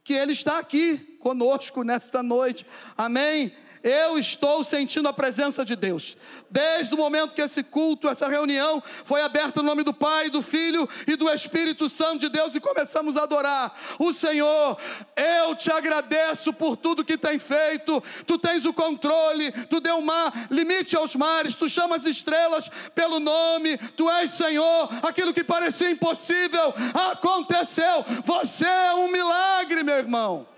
que 0.05 0.13
Ele 0.13 0.31
está 0.31 0.57
aqui 0.59 0.97
conosco 1.19 1.83
nesta 1.83 2.23
noite. 2.23 2.65
Amém? 2.97 3.51
Eu 3.83 4.17
estou 4.17 4.63
sentindo 4.63 5.09
a 5.09 5.13
presença 5.13 5.65
de 5.65 5.75
Deus. 5.75 6.15
Desde 6.49 6.93
o 6.93 6.97
momento 6.97 7.35
que 7.35 7.41
esse 7.41 7.61
culto, 7.61 8.07
essa 8.07 8.29
reunião 8.29 8.81
foi 9.03 9.21
aberta 9.21 9.61
no 9.61 9.67
nome 9.67 9.83
do 9.83 9.93
Pai, 9.93 10.29
do 10.29 10.41
Filho 10.41 10.87
e 11.05 11.17
do 11.17 11.29
Espírito 11.29 11.89
Santo 11.89 12.19
de 12.19 12.29
Deus 12.29 12.55
e 12.55 12.61
começamos 12.61 13.17
a 13.17 13.23
adorar 13.23 13.77
o 13.99 14.13
Senhor. 14.13 14.77
Eu 15.17 15.53
te 15.53 15.69
agradeço 15.69 16.53
por 16.53 16.77
tudo 16.77 17.03
que 17.03 17.17
tem 17.17 17.37
feito. 17.37 18.01
Tu 18.25 18.39
tens 18.39 18.63
o 18.63 18.71
controle, 18.71 19.51
tu 19.69 19.81
deu 19.81 19.99
mar, 19.99 20.31
limite 20.49 20.95
aos 20.95 21.13
mares, 21.13 21.53
tu 21.53 21.67
chamas 21.67 22.05
estrelas 22.05 22.69
pelo 22.95 23.19
nome. 23.19 23.77
Tu 23.77 24.09
és 24.09 24.29
Senhor. 24.31 24.89
Aquilo 25.03 25.33
que 25.33 25.43
parecia 25.43 25.91
impossível 25.91 26.73
aconteceu. 27.11 28.05
Você 28.23 28.65
é 28.65 28.93
um 28.93 29.11
milagre, 29.11 29.83
meu 29.83 29.97
irmão. 29.97 30.52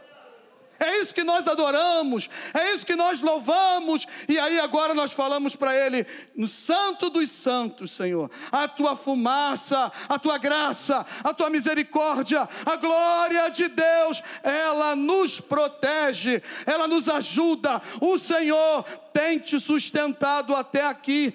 É 0.79 0.97
isso 0.99 1.13
que 1.13 1.23
nós 1.23 1.47
adoramos, 1.47 2.29
é 2.53 2.73
isso 2.73 2.85
que 2.85 2.95
nós 2.95 3.21
louvamos, 3.21 4.05
e 4.27 4.37
aí 4.37 4.59
agora 4.59 4.93
nós 4.93 5.13
falamos 5.13 5.55
para 5.55 5.75
Ele, 5.75 6.05
no 6.35 6.47
Santo 6.47 7.09
dos 7.09 7.29
Santos, 7.29 7.91
Senhor, 7.91 8.29
a 8.51 8.67
tua 8.67 8.95
fumaça, 8.95 9.91
a 10.09 10.19
tua 10.19 10.37
graça, 10.37 11.05
a 11.23 11.33
tua 11.33 11.49
misericórdia, 11.49 12.47
a 12.65 12.75
glória 12.75 13.49
de 13.49 13.69
Deus, 13.69 14.21
ela 14.43 14.95
nos 14.95 15.39
protege, 15.39 16.41
ela 16.65 16.87
nos 16.87 17.07
ajuda, 17.07 17.81
o 18.01 18.17
Senhor 18.17 18.83
tem 19.13 19.39
te 19.39 19.59
sustentado 19.59 20.55
até 20.55 20.85
aqui, 20.85 21.33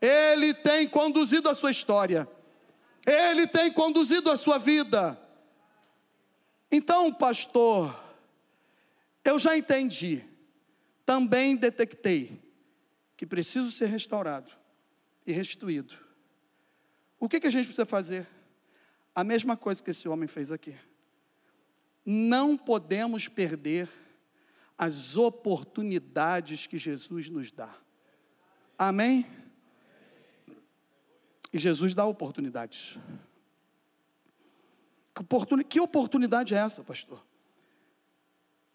Ele 0.00 0.54
tem 0.54 0.88
conduzido 0.88 1.50
a 1.50 1.54
sua 1.54 1.70
história, 1.70 2.26
Ele 3.06 3.46
tem 3.46 3.70
conduzido 3.70 4.30
a 4.30 4.36
sua 4.36 4.58
vida. 4.58 5.20
Então, 6.70 7.12
pastor, 7.12 8.07
eu 9.24 9.38
já 9.38 9.56
entendi, 9.56 10.24
também 11.04 11.56
detectei 11.56 12.40
que 13.16 13.26
preciso 13.26 13.70
ser 13.70 13.86
restaurado 13.86 14.52
e 15.26 15.32
restituído. 15.32 15.94
O 17.18 17.28
que, 17.28 17.40
que 17.40 17.46
a 17.46 17.50
gente 17.50 17.64
precisa 17.64 17.84
fazer? 17.84 18.26
A 19.14 19.24
mesma 19.24 19.56
coisa 19.56 19.82
que 19.82 19.90
esse 19.90 20.08
homem 20.08 20.28
fez 20.28 20.52
aqui. 20.52 20.76
Não 22.04 22.56
podemos 22.56 23.26
perder 23.26 23.88
as 24.78 25.16
oportunidades 25.16 26.66
que 26.66 26.78
Jesus 26.78 27.28
nos 27.28 27.50
dá. 27.50 27.74
Amém? 28.78 29.26
E 31.52 31.58
Jesus 31.58 31.94
dá 31.94 32.06
oportunidades. 32.06 32.96
Que 35.68 35.80
oportunidade 35.80 36.54
é 36.54 36.58
essa, 36.58 36.84
pastor? 36.84 37.27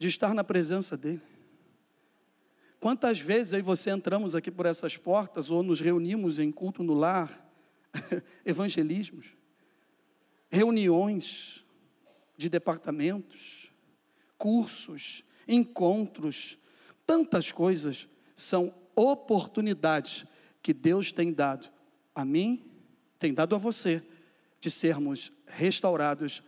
De 0.04 0.10
estar 0.10 0.34
na 0.34 0.44
presença 0.44 0.98
dEle. 0.98 1.22
Quantas 2.78 3.22
vezes 3.22 3.54
aí 3.54 3.62
você 3.62 3.90
entramos 3.90 4.36
aqui 4.36 4.52
por 4.52 4.66
essas 4.66 4.98
portas 4.98 5.50
ou 5.50 5.64
nos 5.64 5.80
reunimos 5.80 6.40
em 6.40 6.52
culto 6.52 6.84
no 6.84 6.94
lar, 6.94 7.50
evangelismos, 8.46 9.28
reuniões 10.52 11.64
de 12.36 12.50
departamentos, 12.50 13.72
cursos, 14.38 15.24
encontros, 15.48 16.58
tantas 17.06 17.54
coisas. 17.54 18.06
são 18.36 18.74
oportunidades 18.94 20.26
que 20.62 20.74
Deus 20.74 21.14
tem 21.14 21.32
dado 21.32 21.72
a 22.14 22.26
mim, 22.26 22.70
tem 23.18 23.34
dado 23.34 23.56
a 23.56 23.58
você, 23.58 24.04
de 24.60 24.70
sermos 24.70 25.32
restaurados 25.48 26.44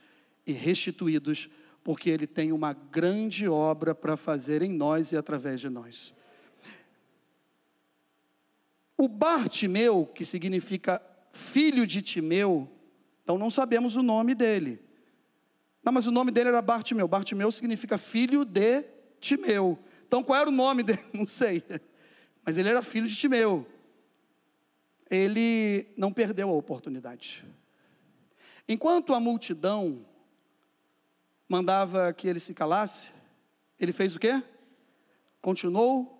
e 0.46 0.52
restituídos, 0.52 1.50
porque 1.86 2.10
Ele 2.10 2.26
tem 2.26 2.52
uma 2.52 2.74
grande 2.74 3.48
obra 3.48 3.94
para 3.94 4.18
fazer 4.18 4.64
em 4.64 4.72
nós 4.72 5.12
e 5.12 5.18
através 5.18 5.62
de 5.62 5.70
nós. 5.70 6.16
O 8.98 9.08
Bartimeu, 9.08 10.08
que 10.08 10.26
significa 10.26 11.00
filho 11.32 11.86
de 11.86 12.02
Timeu, 12.02 12.68
então 13.22 13.38
não 13.38 13.52
sabemos 13.52 13.96
o 13.96 14.02
nome 14.02 14.34
dele. 14.34 14.84
Não, 15.84 15.94
mas 15.94 16.08
o 16.08 16.12
nome 16.12 16.32
dele 16.32 16.50
era 16.50 16.60
Bartimeu. 16.60 17.08
Bartimeu 17.08 17.52
significa 17.52 18.00
filho 18.00 18.44
de 18.44 18.84
Timeu. 19.20 19.78
Então 20.08 20.24
qual 20.24 20.42
era 20.42 20.50
o 20.50 20.54
nome 20.54 20.82
dele? 20.82 21.06
Não 21.14 21.28
sei. 21.28 21.64
Mas 22.44 22.58
ele 22.58 22.70
era 22.70 22.82
filho 22.82 23.08
de 23.08 23.16
Timeu. 23.16 23.66
Ele 25.10 25.88
não 25.96 26.12
perdeu 26.12 26.50
a 26.50 26.54
oportunidade. 26.54 27.46
Enquanto 28.68 29.14
a 29.14 29.20
multidão 29.20 30.04
mandava 31.48 32.12
que 32.14 32.28
ele 32.28 32.40
se 32.40 32.54
calasse, 32.54 33.12
ele 33.80 33.92
fez 33.94 34.16
o 34.16 34.20
quê? 34.20 34.44
Continuou 35.42 36.12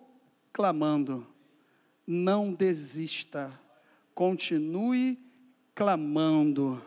clamando 0.52 1.26
não 2.06 2.52
desista, 2.52 3.52
continue 4.14 5.18
clamando. 5.74 6.82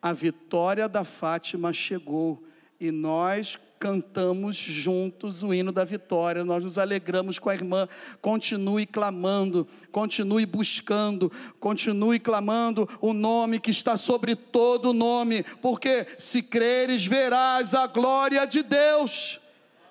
A 0.00 0.12
vitória 0.12 0.88
da 0.88 1.04
Fátima 1.04 1.72
chegou 1.72 2.42
e 2.80 2.90
nós 2.90 3.58
cantamos 3.78 4.56
juntos 4.56 5.42
o 5.42 5.52
hino 5.52 5.70
da 5.70 5.84
vitória, 5.84 6.42
nós 6.42 6.64
nos 6.64 6.78
alegramos 6.78 7.38
com 7.38 7.50
a 7.50 7.54
irmã. 7.54 7.86
Continue 8.22 8.86
clamando, 8.86 9.68
continue 9.92 10.46
buscando, 10.46 11.30
continue 11.60 12.18
clamando 12.18 12.88
o 13.00 13.12
nome 13.12 13.60
que 13.60 13.70
está 13.70 13.98
sobre 13.98 14.34
todo 14.34 14.94
nome, 14.94 15.42
porque 15.60 16.06
se 16.16 16.42
creres, 16.42 17.04
verás 17.04 17.74
a 17.74 17.86
glória 17.86 18.46
de 18.46 18.62
Deus. 18.62 19.38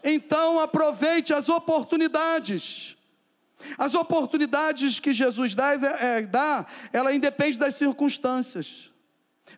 Então 0.04 0.60
aproveite 0.60 1.34
as 1.34 1.48
oportunidades. 1.48 2.96
As 3.78 3.94
oportunidades 3.94 5.00
que 5.00 5.14
Jesus 5.14 5.56
dá, 5.56 5.74
é, 5.74 6.18
é, 6.18 6.22
dá, 6.22 6.66
ela 6.92 7.14
independe 7.14 7.58
das 7.58 7.76
circunstâncias, 7.76 8.90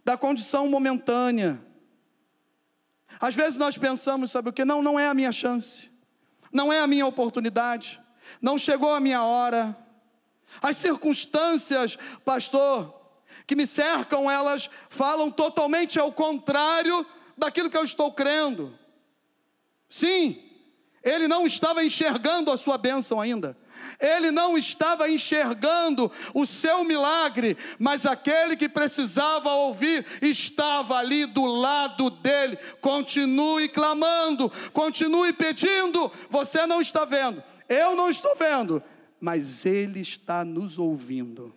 da 0.03 0.17
condição 0.17 0.67
momentânea. 0.67 1.60
Às 3.19 3.35
vezes 3.35 3.57
nós 3.57 3.77
pensamos, 3.77 4.31
sabe 4.31 4.50
o 4.50 4.53
que? 4.53 4.65
Não, 4.65 4.81
não 4.81 5.00
é 5.00 5.07
a 5.07 5.13
minha 5.13 5.31
chance, 5.31 5.89
não 6.51 6.71
é 6.71 6.79
a 6.79 6.88
minha 6.88 7.05
oportunidade, 7.05 8.01
não 8.41 8.57
chegou 8.57 8.93
a 8.93 9.00
minha 9.00 9.24
hora. 9.24 9.75
As 10.62 10.77
circunstâncias, 10.77 11.97
pastor, 12.24 12.93
que 13.47 13.55
me 13.55 13.67
cercam, 13.67 14.29
elas 14.29 14.69
falam 14.89 15.29
totalmente 15.29 16.00
ao 16.00 16.12
contrário 16.12 17.05
daquilo 17.38 17.69
que 17.69 17.77
eu 17.77 17.83
estou 17.83 18.12
crendo. 18.12 18.77
Sim, 19.89 20.41
ele 21.03 21.27
não 21.27 21.45
estava 21.45 21.83
enxergando 21.83 22.51
a 22.51 22.57
sua 22.57 22.77
bênção 22.77 23.21
ainda. 23.21 23.57
Ele 23.99 24.31
não 24.31 24.57
estava 24.57 25.09
enxergando 25.09 26.11
o 26.33 26.45
seu 26.45 26.83
milagre, 26.83 27.57
mas 27.79 28.05
aquele 28.05 28.55
que 28.55 28.67
precisava 28.67 29.51
ouvir 29.51 30.05
estava 30.21 30.97
ali 30.97 31.25
do 31.25 31.45
lado 31.45 32.09
dele. 32.09 32.57
Continue 32.81 33.69
clamando, 33.69 34.51
continue 34.73 35.33
pedindo. 35.33 36.11
Você 36.29 36.65
não 36.65 36.81
está 36.81 37.05
vendo, 37.05 37.43
eu 37.69 37.95
não 37.95 38.09
estou 38.09 38.35
vendo, 38.35 38.83
mas 39.19 39.65
ele 39.65 39.99
está 39.99 40.43
nos 40.43 40.77
ouvindo. 40.77 41.55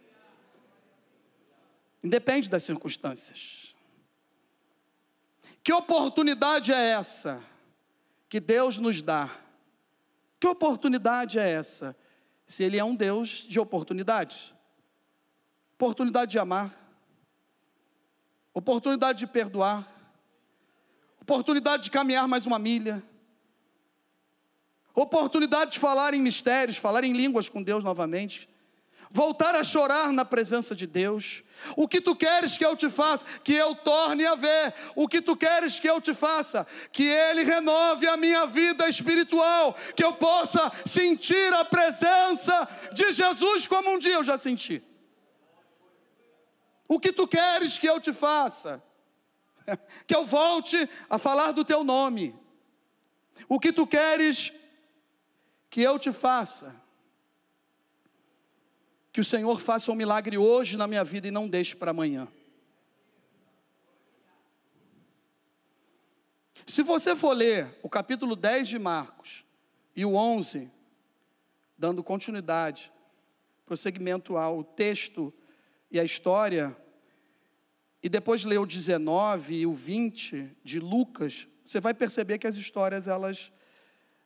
Independe 2.02 2.48
das 2.48 2.62
circunstâncias. 2.62 3.74
Que 5.62 5.72
oportunidade 5.72 6.72
é 6.72 6.90
essa 6.90 7.42
que 8.28 8.40
Deus 8.40 8.78
nos 8.78 9.02
dá? 9.02 9.30
Que 10.40 10.46
oportunidade 10.46 11.38
é 11.38 11.50
essa? 11.50 11.96
Se 12.48 12.64
Ele 12.64 12.78
é 12.78 12.82
um 12.82 12.94
Deus 12.94 13.46
de 13.46 13.61
oportunidades. 13.61 14.54
Oportunidade 15.74 16.32
de 16.32 16.38
amar, 16.40 16.74
oportunidade 18.52 19.20
de 19.20 19.26
perdoar, 19.28 19.87
oportunidade 21.20 21.84
de 21.84 21.90
caminhar 21.90 22.26
mais 22.26 22.46
uma 22.46 22.58
milha, 22.58 23.00
oportunidade 24.92 25.72
de 25.72 25.78
falar 25.78 26.14
em 26.14 26.20
mistérios, 26.20 26.78
falar 26.78 27.04
em 27.04 27.12
línguas 27.12 27.48
com 27.48 27.62
Deus 27.62 27.84
novamente, 27.84 28.48
voltar 29.10 29.54
a 29.54 29.64
chorar 29.64 30.12
na 30.12 30.24
presença 30.24 30.74
de 30.74 30.86
Deus. 30.86 31.42
O 31.76 31.88
que 31.88 32.00
tu 32.00 32.14
queres 32.14 32.56
que 32.56 32.64
eu 32.64 32.76
te 32.76 32.88
faça? 32.88 33.24
Que 33.42 33.54
eu 33.54 33.74
torne 33.74 34.24
a 34.24 34.34
ver. 34.34 34.74
O 34.94 35.08
que 35.08 35.20
tu 35.20 35.36
queres 35.36 35.80
que 35.80 35.88
eu 35.88 36.00
te 36.00 36.14
faça? 36.14 36.66
Que 36.92 37.04
Ele 37.04 37.42
renove 37.42 38.06
a 38.06 38.16
minha 38.16 38.46
vida 38.46 38.88
espiritual. 38.88 39.76
Que 39.96 40.04
eu 40.04 40.12
possa 40.14 40.70
sentir 40.86 41.52
a 41.52 41.64
presença 41.64 42.68
de 42.92 43.12
Jesus 43.12 43.66
como 43.66 43.90
um 43.90 43.98
dia 43.98 44.14
eu 44.14 44.24
já 44.24 44.38
senti. 44.38 44.82
O 46.86 46.98
que 46.98 47.12
tu 47.12 47.26
queres 47.26 47.78
que 47.78 47.88
eu 47.88 48.00
te 48.00 48.12
faça? 48.12 48.82
Que 50.06 50.16
eu 50.16 50.24
volte 50.24 50.88
a 51.10 51.18
falar 51.18 51.52
do 51.52 51.62
teu 51.62 51.84
nome. 51.84 52.34
O 53.46 53.60
que 53.60 53.70
tu 53.70 53.86
queres 53.86 54.50
que 55.68 55.82
eu 55.82 55.98
te 55.98 56.10
faça? 56.10 56.74
Que 59.18 59.22
o 59.22 59.24
Senhor 59.24 59.61
faça 59.61 59.90
um 59.90 59.96
milagre 59.96 60.38
hoje 60.38 60.76
na 60.76 60.87
minha 60.87 61.02
vida 61.02 61.26
e 61.26 61.33
não 61.33 61.48
deixe 61.48 61.74
para 61.74 61.90
amanhã. 61.90 62.28
Se 66.64 66.85
você 66.85 67.16
for 67.16 67.33
ler 67.33 67.76
o 67.83 67.88
capítulo 67.88 68.37
10 68.37 68.68
de 68.68 68.78
Marcos 68.78 69.44
e 69.96 70.04
o 70.04 70.14
11, 70.14 70.70
dando 71.76 72.00
continuidade, 72.04 72.92
prosseguimento 73.66 74.37
ao 74.37 74.62
texto 74.62 75.35
e 75.90 75.98
à 75.98 76.04
história, 76.04 76.76
e 78.00 78.09
depois 78.09 78.44
ler 78.44 78.59
o 78.59 78.66
19 78.66 79.52
e 79.52 79.66
o 79.66 79.74
20 79.74 80.57
de 80.62 80.78
Lucas, 80.78 81.48
você 81.64 81.81
vai 81.81 81.92
perceber 81.92 82.38
que 82.38 82.46
as 82.46 82.54
histórias, 82.54 83.09
elas, 83.09 83.50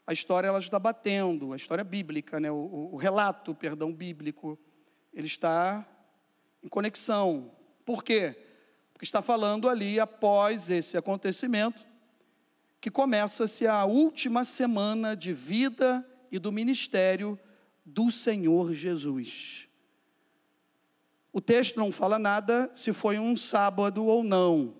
a 0.06 0.12
história 0.12 0.48
ela 0.48 0.58
está 0.58 0.78
batendo, 0.78 1.54
a 1.54 1.56
história 1.56 1.82
bíblica, 1.82 2.38
né? 2.38 2.50
o, 2.50 2.90
o 2.92 2.96
relato, 2.96 3.54
perdão, 3.54 3.90
bíblico, 3.90 4.58
ele 5.12 5.26
está 5.26 5.86
em 6.62 6.68
conexão. 6.68 7.50
Por 7.84 8.02
quê? 8.02 8.36
Porque 8.92 9.04
está 9.04 9.20
falando 9.20 9.68
ali 9.68 9.98
após 9.98 10.70
esse 10.70 10.96
acontecimento, 10.96 11.84
que 12.80 12.90
começa-se 12.90 13.66
a 13.66 13.84
última 13.84 14.44
semana 14.44 15.14
de 15.14 15.32
vida 15.32 16.06
e 16.30 16.38
do 16.38 16.50
ministério 16.50 17.38
do 17.84 18.10
Senhor 18.10 18.74
Jesus. 18.74 19.68
O 21.32 21.40
texto 21.40 21.78
não 21.78 21.90
fala 21.90 22.18
nada 22.18 22.70
se 22.74 22.92
foi 22.92 23.18
um 23.18 23.36
sábado 23.36 24.04
ou 24.04 24.22
não. 24.22 24.74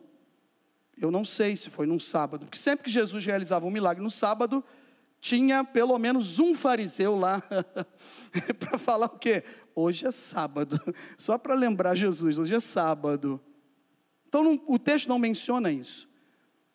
Eu 0.97 1.11
não 1.11 1.25
sei 1.25 1.57
se 1.57 1.71
foi 1.71 1.87
num 1.87 1.99
sábado, 1.99 2.45
porque 2.45 2.59
sempre 2.59 2.85
que 2.85 2.91
Jesus 2.91 3.25
realizava 3.25 3.67
um 3.67 3.71
milagre 3.71 4.03
no 4.03 4.11
sábado, 4.11 4.63
tinha 5.23 5.63
pelo 5.63 5.97
menos 6.01 6.41
um 6.41 6.53
fariseu 6.53 7.15
lá 7.15 7.41
para 8.59 8.77
falar 8.77 9.07
o 9.07 9.19
quê? 9.21 9.45
Hoje 9.73 10.05
é 10.05 10.11
sábado. 10.11 10.81
Só 11.17 11.39
para 11.39 11.55
lembrar 11.55 11.95
Jesus, 11.95 12.37
hoje 12.37 12.53
é 12.53 12.59
sábado. 12.59 13.41
Então 14.27 14.43
não, 14.43 14.61
o 14.67 14.81
texto 14.81 15.09
não 15.09 15.21
menciona 15.21 15.71
isso, 15.71 16.09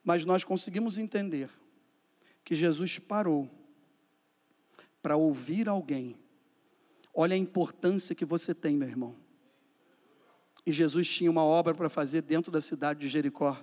mas 0.02 0.24
nós 0.24 0.46
conseguimos 0.46 0.98
entender 0.98 1.50
que 2.42 2.56
Jesus 2.56 2.98
parou 2.98 3.50
para 5.02 5.18
ouvir 5.18 5.68
alguém. 5.68 6.18
Olha 7.14 7.34
a 7.34 7.38
importância 7.38 8.16
que 8.16 8.24
você 8.24 8.56
tem, 8.56 8.78
meu 8.78 8.88
irmão. 8.88 9.14
E 10.66 10.72
Jesus 10.72 11.10
tinha 11.10 11.30
uma 11.30 11.44
obra 11.44 11.76
para 11.76 11.90
fazer 11.90 12.22
dentro 12.22 12.50
da 12.50 12.62
cidade 12.62 13.02
de 13.02 13.10
Jericó 13.10 13.62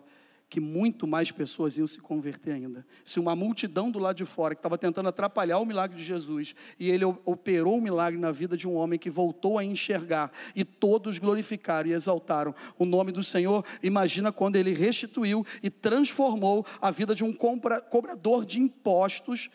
que 0.48 0.60
muito 0.60 1.06
mais 1.06 1.30
pessoas 1.30 1.76
iam 1.78 1.86
se 1.86 1.98
converter 1.98 2.52
ainda. 2.52 2.86
Se 3.04 3.18
uma 3.18 3.34
multidão 3.34 3.90
do 3.90 3.98
lado 3.98 4.16
de 4.16 4.24
fora 4.24 4.54
que 4.54 4.58
estava 4.60 4.78
tentando 4.78 5.08
atrapalhar 5.08 5.58
o 5.58 5.64
milagre 5.64 5.96
de 5.96 6.04
Jesus, 6.04 6.54
e 6.78 6.90
ele 6.90 7.04
operou 7.04 7.76
um 7.76 7.80
milagre 7.80 8.20
na 8.20 8.30
vida 8.30 8.56
de 8.56 8.68
um 8.68 8.74
homem 8.74 8.98
que 8.98 9.10
voltou 9.10 9.58
a 9.58 9.64
enxergar, 9.64 10.30
e 10.54 10.64
todos 10.64 11.18
glorificaram 11.18 11.90
e 11.90 11.92
exaltaram 11.92 12.54
o 12.78 12.84
nome 12.84 13.10
do 13.10 13.24
Senhor, 13.24 13.64
imagina 13.82 14.30
quando 14.30 14.56
ele 14.56 14.72
restituiu 14.72 15.44
e 15.62 15.70
transformou 15.70 16.64
a 16.80 16.90
vida 16.90 17.14
de 17.14 17.24
um 17.24 17.32
cobrador 17.32 18.44
de 18.44 18.60
impostos, 18.60 19.50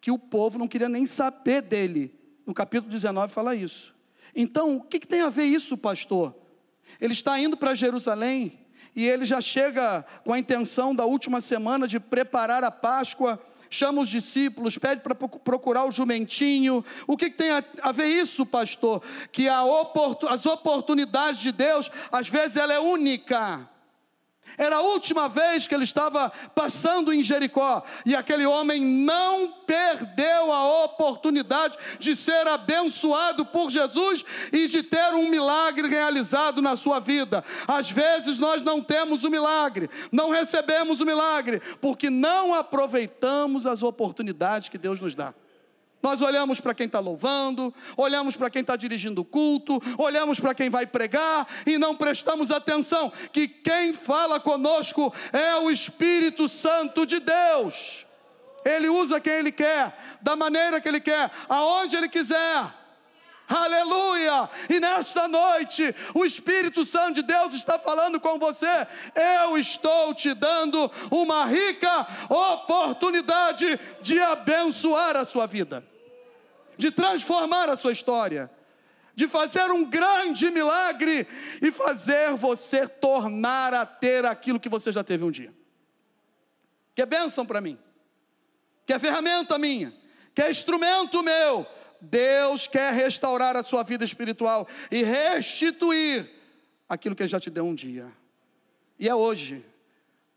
que 0.00 0.10
o 0.10 0.18
povo 0.18 0.58
não 0.58 0.66
queria 0.66 0.88
nem 0.88 1.06
saber 1.06 1.62
dele. 1.62 2.18
No 2.46 2.54
capítulo 2.54 2.90
19 2.90 3.32
fala 3.32 3.54
isso. 3.54 3.94
Então, 4.34 4.76
o 4.76 4.80
que, 4.80 4.98
que 4.98 5.06
tem 5.06 5.20
a 5.20 5.28
ver 5.28 5.44
isso, 5.44 5.76
pastor? 5.76 6.34
Ele 7.00 7.12
está 7.12 7.38
indo 7.38 7.56
para 7.56 7.74
Jerusalém, 7.74 8.61
e 8.94 9.06
ele 9.06 9.24
já 9.24 9.40
chega 9.40 10.04
com 10.24 10.32
a 10.32 10.38
intenção 10.38 10.94
da 10.94 11.04
última 11.04 11.40
semana 11.40 11.88
de 11.88 11.98
preparar 11.98 12.62
a 12.62 12.70
Páscoa, 12.70 13.40
chama 13.70 14.02
os 14.02 14.08
discípulos, 14.08 14.76
pede 14.76 15.00
para 15.00 15.14
procurar 15.14 15.86
o 15.86 15.90
jumentinho. 15.90 16.84
O 17.06 17.16
que, 17.16 17.30
que 17.30 17.36
tem 17.36 17.50
a, 17.50 17.64
a, 17.82 17.92
ver 17.92 18.06
isso, 18.06 18.44
pastor? 18.44 19.02
Que 19.32 19.48
oportun, 19.48 20.28
as 20.28 20.44
oportunidades 20.44 21.40
de 21.40 21.52
Deus, 21.52 21.90
às 22.10 22.28
vezes, 22.28 22.56
ela 22.56 22.74
é 22.74 22.78
única. 22.78 23.66
Era 24.58 24.76
a 24.76 24.80
última 24.80 25.28
vez 25.28 25.66
que 25.66 25.74
ele 25.74 25.84
estava 25.84 26.30
passando 26.54 27.12
em 27.12 27.22
Jericó 27.22 27.82
e 28.04 28.14
aquele 28.14 28.44
homem 28.44 28.84
não 28.84 29.50
perdeu 29.66 30.52
a 30.52 30.84
oportunidade 30.84 31.78
de 31.98 32.14
ser 32.14 32.46
abençoado 32.46 33.46
por 33.46 33.70
Jesus 33.70 34.24
e 34.52 34.68
de 34.68 34.82
ter 34.82 35.14
um 35.14 35.28
milagre 35.28 35.88
realizado 35.88 36.60
na 36.60 36.76
sua 36.76 37.00
vida. 37.00 37.42
Às 37.66 37.90
vezes 37.90 38.38
nós 38.38 38.62
não 38.62 38.82
temos 38.82 39.24
o 39.24 39.30
milagre, 39.30 39.88
não 40.10 40.30
recebemos 40.30 41.00
o 41.00 41.06
milagre, 41.06 41.60
porque 41.80 42.10
não 42.10 42.54
aproveitamos 42.54 43.66
as 43.66 43.82
oportunidades 43.82 44.68
que 44.68 44.78
Deus 44.78 45.00
nos 45.00 45.14
dá. 45.14 45.32
Nós 46.02 46.20
olhamos 46.20 46.60
para 46.60 46.74
quem 46.74 46.86
está 46.86 46.98
louvando, 46.98 47.72
olhamos 47.96 48.34
para 48.34 48.50
quem 48.50 48.60
está 48.60 48.74
dirigindo 48.74 49.20
o 49.20 49.24
culto, 49.24 49.80
olhamos 49.96 50.40
para 50.40 50.52
quem 50.52 50.68
vai 50.68 50.84
pregar 50.84 51.46
e 51.64 51.78
não 51.78 51.94
prestamos 51.94 52.50
atenção 52.50 53.12
que 53.32 53.46
quem 53.46 53.92
fala 53.92 54.40
conosco 54.40 55.14
é 55.32 55.54
o 55.56 55.70
Espírito 55.70 56.48
Santo 56.48 57.06
de 57.06 57.20
Deus. 57.20 58.04
Ele 58.64 58.88
usa 58.88 59.20
quem 59.20 59.34
ele 59.34 59.52
quer, 59.52 59.96
da 60.20 60.34
maneira 60.34 60.80
que 60.80 60.88
ele 60.88 61.00
quer, 61.00 61.30
aonde 61.48 61.96
ele 61.96 62.08
quiser. 62.08 62.82
Aleluia! 63.48 64.48
E 64.70 64.80
nesta 64.80 65.28
noite, 65.28 65.94
o 66.14 66.24
Espírito 66.24 66.84
Santo 66.84 67.16
de 67.16 67.22
Deus 67.22 67.54
está 67.54 67.78
falando 67.78 68.18
com 68.18 68.38
você. 68.38 68.86
Eu 69.14 69.58
estou 69.58 70.14
te 70.14 70.32
dando 70.34 70.90
uma 71.10 71.44
rica 71.44 72.06
oportunidade 72.28 73.78
de 74.00 74.18
abençoar 74.20 75.16
a 75.16 75.24
sua 75.24 75.46
vida 75.46 75.91
de 76.82 76.90
transformar 76.90 77.68
a 77.68 77.76
sua 77.76 77.92
história, 77.92 78.50
de 79.14 79.28
fazer 79.28 79.70
um 79.70 79.84
grande 79.84 80.50
milagre 80.50 81.26
e 81.62 81.70
fazer 81.70 82.34
você 82.34 82.88
tornar 82.88 83.72
a 83.72 83.86
ter 83.86 84.26
aquilo 84.26 84.58
que 84.58 84.68
você 84.68 84.90
já 84.90 85.04
teve 85.04 85.22
um 85.24 85.30
dia. 85.30 85.54
Que 86.92 87.02
é 87.02 87.06
bênção 87.06 87.46
para 87.46 87.60
mim, 87.60 87.78
que 88.84 88.92
é 88.92 88.98
ferramenta 88.98 89.56
minha, 89.58 89.94
que 90.34 90.42
é 90.42 90.50
instrumento 90.50 91.22
meu. 91.22 91.64
Deus 92.00 92.66
quer 92.66 92.92
restaurar 92.92 93.56
a 93.56 93.62
sua 93.62 93.84
vida 93.84 94.04
espiritual 94.04 94.66
e 94.90 95.04
restituir 95.04 96.28
aquilo 96.88 97.14
que 97.14 97.22
Ele 97.22 97.28
já 97.28 97.38
te 97.38 97.48
deu 97.48 97.64
um 97.64 97.76
dia. 97.76 98.10
E 98.98 99.08
é 99.08 99.14
hoje, 99.14 99.64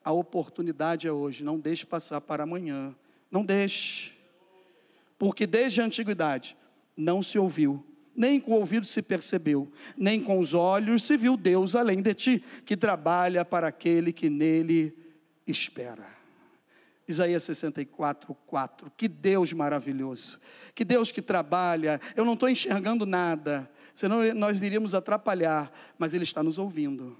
a 0.03 0.11
oportunidade 0.11 1.07
é 1.07 1.11
hoje, 1.11 1.43
não 1.43 1.59
deixe 1.59 1.87
passar 1.87 2.21
para 2.21 2.43
amanhã, 2.43 2.95
não 3.31 3.43
deixe 3.43 4.14
porque 5.17 5.47
desde 5.47 5.81
a 5.81 5.85
antiguidade 5.85 6.57
não 6.95 7.21
se 7.21 7.37
ouviu, 7.37 7.85
nem 8.15 8.39
com 8.39 8.51
o 8.51 8.55
ouvido 8.55 8.85
se 8.85 9.01
percebeu, 9.01 9.71
nem 9.97 10.21
com 10.21 10.39
os 10.39 10.53
olhos 10.53 11.03
se 11.03 11.17
viu 11.17 11.35
Deus 11.35 11.75
além 11.75 12.01
de 12.01 12.13
ti, 12.13 12.43
que 12.65 12.77
trabalha 12.77 13.43
para 13.43 13.67
aquele 13.67 14.13
que 14.13 14.29
nele 14.29 14.95
espera. 15.45 16.15
Isaías 17.07 17.43
64, 17.43 18.33
4. 18.47 18.91
Que 18.97 19.07
Deus 19.07 19.53
maravilhoso. 19.53 20.39
Que 20.73 20.83
Deus 20.83 21.11
que 21.11 21.21
trabalha. 21.21 21.99
Eu 22.15 22.25
não 22.25 22.33
estou 22.33 22.49
enxergando 22.49 23.05
nada, 23.05 23.69
senão 23.93 24.21
nós 24.33 24.61
iríamos 24.61 24.95
atrapalhar, 24.95 25.71
mas 25.99 26.13
Ele 26.13 26.23
está 26.23 26.41
nos 26.41 26.57
ouvindo. 26.57 27.15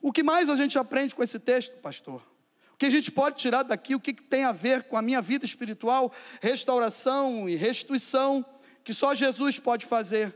O 0.00 0.12
que 0.12 0.22
mais 0.22 0.48
a 0.48 0.56
gente 0.56 0.78
aprende 0.78 1.14
com 1.14 1.22
esse 1.22 1.38
texto, 1.38 1.72
pastor? 1.78 2.22
Que 2.80 2.86
a 2.86 2.90
gente 2.90 3.12
pode 3.12 3.36
tirar 3.36 3.62
daqui, 3.62 3.94
o 3.94 4.00
que 4.00 4.14
tem 4.14 4.42
a 4.42 4.52
ver 4.52 4.84
com 4.84 4.96
a 4.96 5.02
minha 5.02 5.20
vida 5.20 5.44
espiritual, 5.44 6.10
restauração 6.40 7.46
e 7.46 7.54
restituição, 7.54 8.42
que 8.82 8.94
só 8.94 9.14
Jesus 9.14 9.58
pode 9.58 9.84
fazer, 9.84 10.34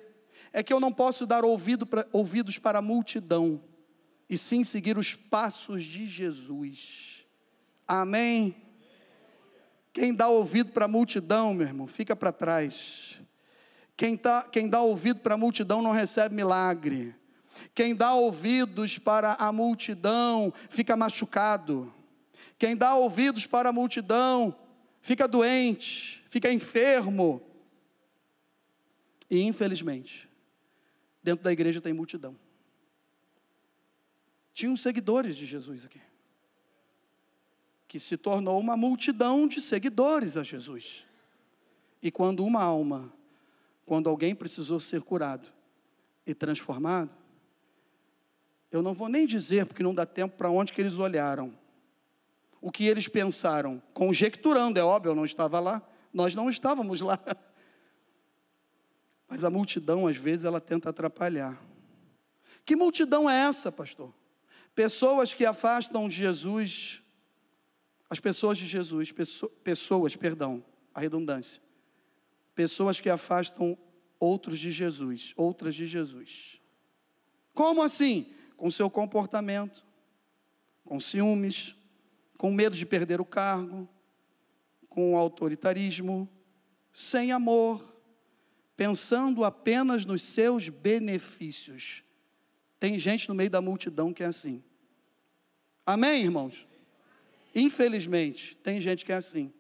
é 0.52 0.62
que 0.62 0.70
eu 0.70 0.78
não 0.78 0.92
posso 0.92 1.26
dar 1.26 1.42
ouvido 1.42 1.86
pra, 1.86 2.06
ouvidos 2.12 2.58
para 2.58 2.80
a 2.80 2.82
multidão, 2.82 3.64
e 4.28 4.36
sim 4.36 4.62
seguir 4.62 4.98
os 4.98 5.14
passos 5.14 5.84
de 5.84 6.04
Jesus. 6.04 7.24
Amém? 7.88 8.54
Quem 9.90 10.12
dá 10.12 10.28
ouvido 10.28 10.70
para 10.70 10.84
a 10.84 10.88
multidão, 10.88 11.54
meu 11.54 11.66
irmão, 11.66 11.86
fica 11.86 12.14
para 12.14 12.30
trás. 12.30 13.18
Quem, 13.96 14.18
tá, 14.18 14.42
quem 14.42 14.68
dá 14.68 14.82
ouvido 14.82 15.20
para 15.20 15.32
a 15.32 15.38
multidão 15.38 15.80
não 15.80 15.92
recebe 15.92 16.34
milagre. 16.34 17.16
Quem 17.74 17.94
dá 17.94 18.12
ouvidos 18.12 18.98
para 18.98 19.32
a 19.32 19.50
multidão 19.50 20.52
fica 20.68 20.94
machucado. 20.94 21.90
Quem 22.58 22.76
dá 22.76 22.94
ouvidos 22.94 23.46
para 23.46 23.68
a 23.68 23.72
multidão 23.72 24.56
fica 25.00 25.28
doente, 25.28 26.24
fica 26.28 26.52
enfermo. 26.52 27.42
E 29.30 29.42
infelizmente, 29.42 30.28
dentro 31.22 31.44
da 31.44 31.52
igreja 31.52 31.80
tem 31.80 31.92
multidão. 31.92 32.36
Tinham 34.52 34.76
seguidores 34.76 35.36
de 35.36 35.46
Jesus 35.46 35.84
aqui, 35.84 36.00
que 37.88 37.98
se 37.98 38.16
tornou 38.16 38.58
uma 38.60 38.76
multidão 38.76 39.48
de 39.48 39.60
seguidores 39.60 40.36
a 40.36 40.42
Jesus. 40.42 41.04
E 42.00 42.10
quando 42.10 42.44
uma 42.44 42.62
alma, 42.62 43.12
quando 43.84 44.08
alguém 44.08 44.34
precisou 44.34 44.78
ser 44.78 45.02
curado 45.02 45.52
e 46.24 46.32
transformado, 46.32 47.14
eu 48.70 48.82
não 48.82 48.94
vou 48.94 49.08
nem 49.08 49.26
dizer, 49.26 49.66
porque 49.66 49.82
não 49.82 49.94
dá 49.94 50.06
tempo 50.06 50.36
para 50.36 50.50
onde 50.50 50.72
que 50.72 50.80
eles 50.80 50.98
olharam 50.98 51.56
o 52.64 52.72
que 52.72 52.86
eles 52.86 53.06
pensaram, 53.06 53.82
conjecturando, 53.92 54.80
é 54.80 54.82
óbvio, 54.82 55.10
eu 55.10 55.14
não 55.14 55.26
estava 55.26 55.60
lá, 55.60 55.86
nós 56.10 56.34
não 56.34 56.48
estávamos 56.48 57.02
lá. 57.02 57.20
Mas 59.28 59.44
a 59.44 59.50
multidão, 59.50 60.06
às 60.06 60.16
vezes, 60.16 60.46
ela 60.46 60.62
tenta 60.62 60.88
atrapalhar. 60.88 61.62
Que 62.64 62.74
multidão 62.74 63.28
é 63.28 63.42
essa, 63.42 63.70
pastor? 63.70 64.14
Pessoas 64.74 65.34
que 65.34 65.44
afastam 65.44 66.10
Jesus, 66.10 67.02
as 68.08 68.18
pessoas 68.18 68.56
de 68.56 68.66
Jesus, 68.66 69.12
pessoas, 69.62 70.16
perdão, 70.16 70.64
a 70.94 71.00
redundância. 71.00 71.60
Pessoas 72.54 72.98
que 72.98 73.10
afastam 73.10 73.76
outros 74.18 74.58
de 74.58 74.72
Jesus, 74.72 75.34
outras 75.36 75.74
de 75.74 75.84
Jesus. 75.84 76.58
Como 77.52 77.82
assim? 77.82 78.32
Com 78.56 78.70
seu 78.70 78.88
comportamento, 78.88 79.84
com 80.82 80.98
ciúmes, 80.98 81.76
com 82.44 82.52
medo 82.52 82.76
de 82.76 82.84
perder 82.84 83.22
o 83.22 83.24
cargo, 83.24 83.88
com 84.90 85.16
autoritarismo, 85.16 86.28
sem 86.92 87.32
amor, 87.32 87.82
pensando 88.76 89.44
apenas 89.44 90.04
nos 90.04 90.20
seus 90.20 90.68
benefícios. 90.68 92.04
Tem 92.78 92.98
gente 92.98 93.30
no 93.30 93.34
meio 93.34 93.48
da 93.48 93.62
multidão 93.62 94.12
que 94.12 94.22
é 94.22 94.26
assim. 94.26 94.62
Amém, 95.86 96.24
irmãos? 96.24 96.66
Infelizmente, 97.54 98.54
tem 98.56 98.78
gente 98.78 99.06
que 99.06 99.12
é 99.12 99.16
assim. 99.16 99.50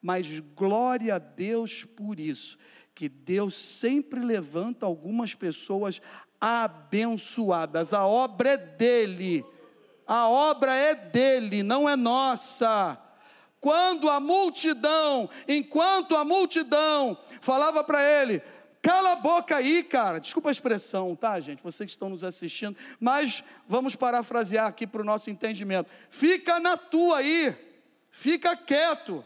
Mas 0.00 0.38
glória 0.38 1.16
a 1.16 1.18
Deus 1.18 1.82
por 1.82 2.20
isso, 2.20 2.56
que 2.94 3.08
Deus 3.08 3.56
sempre 3.56 4.20
levanta 4.20 4.86
algumas 4.86 5.34
pessoas 5.34 6.00
abençoadas. 6.40 7.92
A 7.92 8.06
obra 8.06 8.50
é 8.50 8.56
dele 8.56 9.44
a 10.08 10.26
obra 10.26 10.74
é 10.74 10.94
dele, 10.94 11.62
não 11.62 11.86
é 11.86 11.94
nossa. 11.94 12.98
Quando 13.60 14.08
a 14.08 14.18
multidão, 14.18 15.28
enquanto 15.46 16.16
a 16.16 16.24
multidão 16.24 17.18
falava 17.42 17.84
para 17.84 18.02
ele, 18.02 18.42
cala 18.80 19.12
a 19.12 19.16
boca 19.16 19.56
aí, 19.56 19.82
cara. 19.82 20.18
Desculpa 20.18 20.48
a 20.48 20.52
expressão, 20.52 21.14
tá, 21.14 21.38
gente? 21.40 21.62
Vocês 21.62 21.86
que 21.86 21.92
estão 21.92 22.08
nos 22.08 22.24
assistindo, 22.24 22.74
mas 22.98 23.44
vamos 23.66 23.94
parafrasear 23.94 24.66
aqui 24.66 24.86
para 24.86 25.02
o 25.02 25.04
nosso 25.04 25.28
entendimento. 25.28 25.90
Fica 26.10 26.58
na 26.58 26.78
tua 26.78 27.18
aí, 27.18 27.54
fica 28.10 28.56
quieto, 28.56 29.22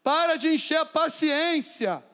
para 0.00 0.36
de 0.36 0.48
encher 0.48 0.78
a 0.78 0.86
paciência. 0.86 2.04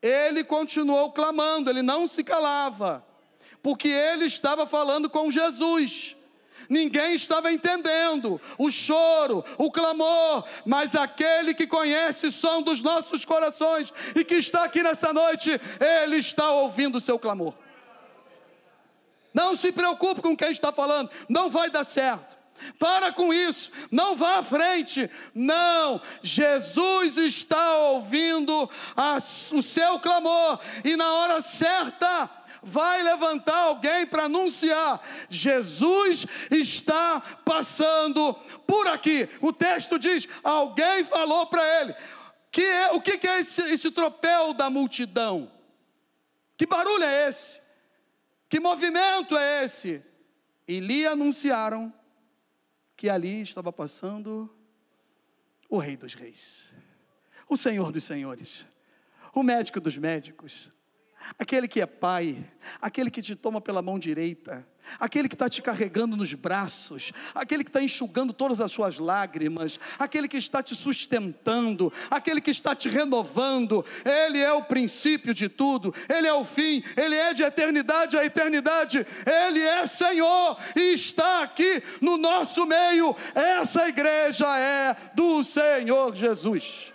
Ele 0.00 0.42
continuou 0.44 1.12
clamando, 1.12 1.68
ele 1.68 1.82
não 1.82 2.06
se 2.06 2.24
calava, 2.24 3.04
porque 3.62 3.88
ele 3.88 4.24
estava 4.24 4.66
falando 4.66 5.10
com 5.10 5.30
Jesus. 5.30 6.16
Ninguém 6.68 7.14
estava 7.14 7.50
entendendo 7.50 8.40
o 8.58 8.70
choro, 8.70 9.42
o 9.56 9.70
clamor, 9.70 10.44
mas 10.66 10.94
aquele 10.94 11.54
que 11.54 11.66
conhece 11.66 12.26
o 12.26 12.32
som 12.32 12.60
dos 12.60 12.82
nossos 12.82 13.24
corações 13.24 13.92
e 14.14 14.22
que 14.22 14.34
está 14.34 14.64
aqui 14.64 14.82
nessa 14.82 15.12
noite, 15.12 15.58
ele 16.02 16.16
está 16.16 16.50
ouvindo 16.50 16.98
o 16.98 17.00
seu 17.00 17.18
clamor. 17.18 17.54
Não 19.32 19.56
se 19.56 19.72
preocupe 19.72 20.20
com 20.20 20.36
quem 20.36 20.50
está 20.50 20.72
falando, 20.72 21.10
não 21.28 21.48
vai 21.48 21.70
dar 21.70 21.84
certo. 21.84 22.36
Para 22.78 23.12
com 23.12 23.32
isso, 23.32 23.70
não 23.90 24.16
vá 24.16 24.38
à 24.38 24.42
frente. 24.42 25.08
Não, 25.34 26.00
Jesus 26.22 27.16
está 27.16 27.78
ouvindo 27.78 28.68
a, 28.96 29.16
o 29.16 29.62
seu 29.62 29.98
clamor 30.00 30.58
e 30.84 30.96
na 30.96 31.12
hora 31.12 31.40
certa 31.40 32.28
vai 32.68 33.02
levantar 33.02 33.56
alguém 33.56 34.06
para 34.06 34.24
anunciar: 34.24 35.00
Jesus 35.28 36.26
está 36.50 37.20
passando 37.44 38.34
por 38.66 38.86
aqui. 38.86 39.28
O 39.40 39.52
texto 39.52 39.98
diz: 39.98 40.28
alguém 40.44 41.04
falou 41.04 41.46
para 41.46 41.80
ele. 41.80 41.94
Que 42.50 42.62
é, 42.62 42.92
o 42.92 43.00
que, 43.00 43.26
é 43.26 43.40
esse, 43.40 43.60
esse 43.70 43.90
tropel 43.90 44.54
da 44.54 44.70
multidão? 44.70 45.50
Que 46.56 46.66
barulho 46.66 47.04
é 47.04 47.28
esse? 47.28 47.60
Que 48.48 48.58
movimento 48.58 49.36
é 49.36 49.64
esse? 49.64 50.04
E 50.66 50.80
lhe 50.80 51.06
anunciaram 51.06 51.92
que 52.96 53.08
ali 53.08 53.42
estava 53.42 53.72
passando 53.72 54.52
o 55.68 55.78
Rei 55.78 55.96
dos 55.96 56.14
Reis, 56.14 56.64
o 57.48 57.56
Senhor 57.56 57.92
dos 57.92 58.04
Senhores, 58.04 58.66
o 59.34 59.42
médico 59.42 59.80
dos 59.80 59.96
médicos, 59.96 60.72
aquele 61.38 61.68
que 61.68 61.80
é 61.80 61.86
pai, 61.86 62.44
aquele 62.80 63.10
que 63.10 63.22
te 63.22 63.34
toma 63.34 63.60
pela 63.60 63.82
mão 63.82 63.98
direita, 63.98 64.66
aquele 64.98 65.28
que 65.28 65.34
está 65.34 65.48
te 65.48 65.60
carregando 65.60 66.16
nos 66.16 66.32
braços, 66.32 67.12
aquele 67.34 67.64
que 67.64 67.70
está 67.70 67.82
enxugando 67.82 68.32
todas 68.32 68.60
as 68.60 68.72
suas 68.72 68.98
lágrimas, 68.98 69.78
aquele 69.98 70.28
que 70.28 70.36
está 70.36 70.62
te 70.62 70.74
sustentando, 70.74 71.92
aquele 72.10 72.40
que 72.40 72.50
está 72.50 72.74
te 72.74 72.88
renovando, 72.88 73.84
Ele 74.04 74.38
é 74.38 74.52
o 74.52 74.62
princípio 74.62 75.34
de 75.34 75.48
tudo, 75.48 75.94
Ele 76.08 76.26
é 76.26 76.32
o 76.32 76.44
fim, 76.44 76.82
Ele 76.96 77.16
é 77.16 77.34
de 77.34 77.42
eternidade 77.42 78.16
a 78.16 78.24
eternidade, 78.24 79.06
Ele 79.26 79.60
é 79.60 79.86
Senhor 79.86 80.56
e 80.76 80.92
está 80.92 81.42
aqui 81.42 81.82
no 82.00 82.16
nosso 82.16 82.66
meio. 82.66 83.14
Essa 83.34 83.88
igreja 83.88 84.46
é 84.58 84.96
do 85.14 85.42
Senhor 85.42 86.14
Jesus. 86.14 86.92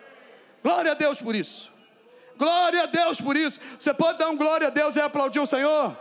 Glória 0.63 0.91
a 0.91 0.95
Deus 0.95 1.21
por 1.21 1.35
isso. 1.35 1.72
Glória 2.43 2.83
a 2.83 2.85
Deus 2.87 3.21
por 3.21 3.37
isso. 3.37 3.57
Você 3.79 3.93
pode 3.93 4.19
dar 4.19 4.29
um 4.29 4.35
glória 4.35 4.67
a 4.67 4.69
Deus 4.69 4.97
e 4.97 4.99
aplaudir 4.99 5.39
o 5.39 5.47
Senhor? 5.47 5.97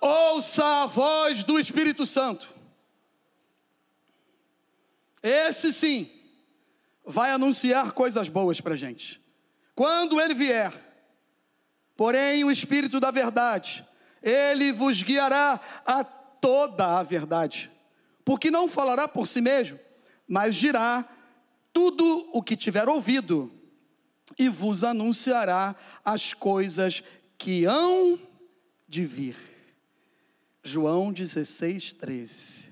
Ouça 0.00 0.64
a 0.64 0.86
voz 0.86 1.42
do 1.42 1.58
Espírito 1.58 2.06
Santo. 2.06 2.48
Esse 5.20 5.72
sim 5.72 6.08
vai 7.04 7.32
anunciar 7.32 7.90
coisas 7.90 8.28
boas 8.28 8.60
para 8.60 8.74
a 8.74 8.76
gente. 8.76 9.20
Quando 9.74 10.20
ele 10.20 10.34
vier, 10.34 10.72
porém 11.96 12.44
o 12.44 12.50
Espírito 12.52 13.00
da 13.00 13.10
verdade, 13.10 13.84
ele 14.22 14.70
vos 14.70 15.02
guiará 15.02 15.58
a 15.84 16.04
toda 16.04 16.96
a 16.96 17.02
verdade, 17.02 17.68
porque 18.24 18.50
não 18.50 18.68
falará 18.68 19.08
por 19.08 19.26
si 19.26 19.40
mesmo, 19.40 19.78
mas 20.26 20.56
dirá 20.56 21.08
tudo 21.72 22.28
o 22.32 22.42
que 22.42 22.56
tiver 22.56 22.88
ouvido 22.88 23.52
e 24.38 24.48
vos 24.48 24.84
anunciará 24.84 25.74
as 26.04 26.32
coisas 26.32 27.02
que 27.36 27.64
hão 27.64 28.18
de 28.88 29.04
vir. 29.04 29.36
João 30.62 31.12
16, 31.12 31.94
13. 31.94 32.70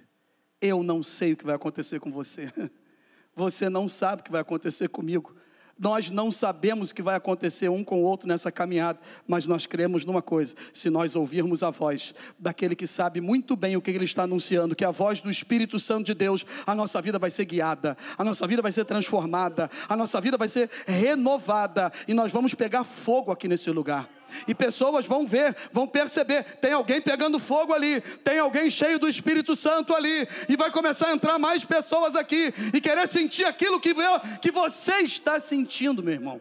Eu 0.60 0.82
não 0.82 1.02
sei 1.02 1.32
o 1.32 1.36
que 1.36 1.44
vai 1.44 1.54
acontecer 1.54 2.00
com 2.00 2.10
você. 2.10 2.52
Você 3.34 3.70
não 3.70 3.88
sabe 3.88 4.20
o 4.20 4.24
que 4.24 4.32
vai 4.32 4.40
acontecer 4.40 4.88
comigo. 4.88 5.34
Nós 5.78 6.10
não 6.10 6.32
sabemos 6.32 6.90
o 6.90 6.94
que 6.94 7.02
vai 7.02 7.14
acontecer 7.14 7.68
um 7.68 7.84
com 7.84 8.02
o 8.02 8.04
outro 8.04 8.26
nessa 8.26 8.50
caminhada, 8.50 8.98
mas 9.26 9.46
nós 9.46 9.66
cremos 9.66 10.04
numa 10.04 10.20
coisa: 10.20 10.54
se 10.72 10.90
nós 10.90 11.14
ouvirmos 11.14 11.62
a 11.62 11.70
voz 11.70 12.14
daquele 12.38 12.74
que 12.74 12.86
sabe 12.86 13.20
muito 13.20 13.54
bem 13.54 13.76
o 13.76 13.80
que 13.80 13.90
ele 13.90 14.04
está 14.04 14.24
anunciando, 14.24 14.74
que 14.74 14.84
é 14.84 14.88
a 14.88 14.90
voz 14.90 15.20
do 15.20 15.30
Espírito 15.30 15.78
Santo 15.78 16.06
de 16.06 16.14
Deus, 16.14 16.44
a 16.66 16.74
nossa 16.74 17.00
vida 17.00 17.18
vai 17.18 17.30
ser 17.30 17.44
guiada, 17.44 17.96
a 18.16 18.24
nossa 18.24 18.46
vida 18.46 18.60
vai 18.60 18.72
ser 18.72 18.84
transformada, 18.84 19.70
a 19.88 19.96
nossa 19.96 20.20
vida 20.20 20.36
vai 20.36 20.48
ser 20.48 20.68
renovada 20.86 21.92
e 22.08 22.14
nós 22.14 22.32
vamos 22.32 22.54
pegar 22.54 22.82
fogo 22.82 23.30
aqui 23.30 23.46
nesse 23.46 23.70
lugar. 23.70 24.17
E 24.46 24.54
pessoas 24.54 25.06
vão 25.06 25.26
ver, 25.26 25.56
vão 25.72 25.86
perceber: 25.86 26.42
tem 26.56 26.72
alguém 26.72 27.00
pegando 27.00 27.38
fogo 27.38 27.72
ali, 27.72 28.00
tem 28.00 28.38
alguém 28.38 28.70
cheio 28.70 28.98
do 28.98 29.08
Espírito 29.08 29.54
Santo 29.56 29.94
ali, 29.94 30.28
e 30.48 30.56
vai 30.56 30.70
começar 30.70 31.08
a 31.08 31.12
entrar 31.12 31.38
mais 31.38 31.64
pessoas 31.64 32.16
aqui 32.16 32.52
e 32.72 32.80
querer 32.80 33.08
sentir 33.08 33.44
aquilo 33.44 33.80
que, 33.80 33.94
que 34.40 34.50
você 34.50 35.00
está 35.00 35.38
sentindo, 35.40 36.02
meu 36.02 36.14
irmão. 36.14 36.40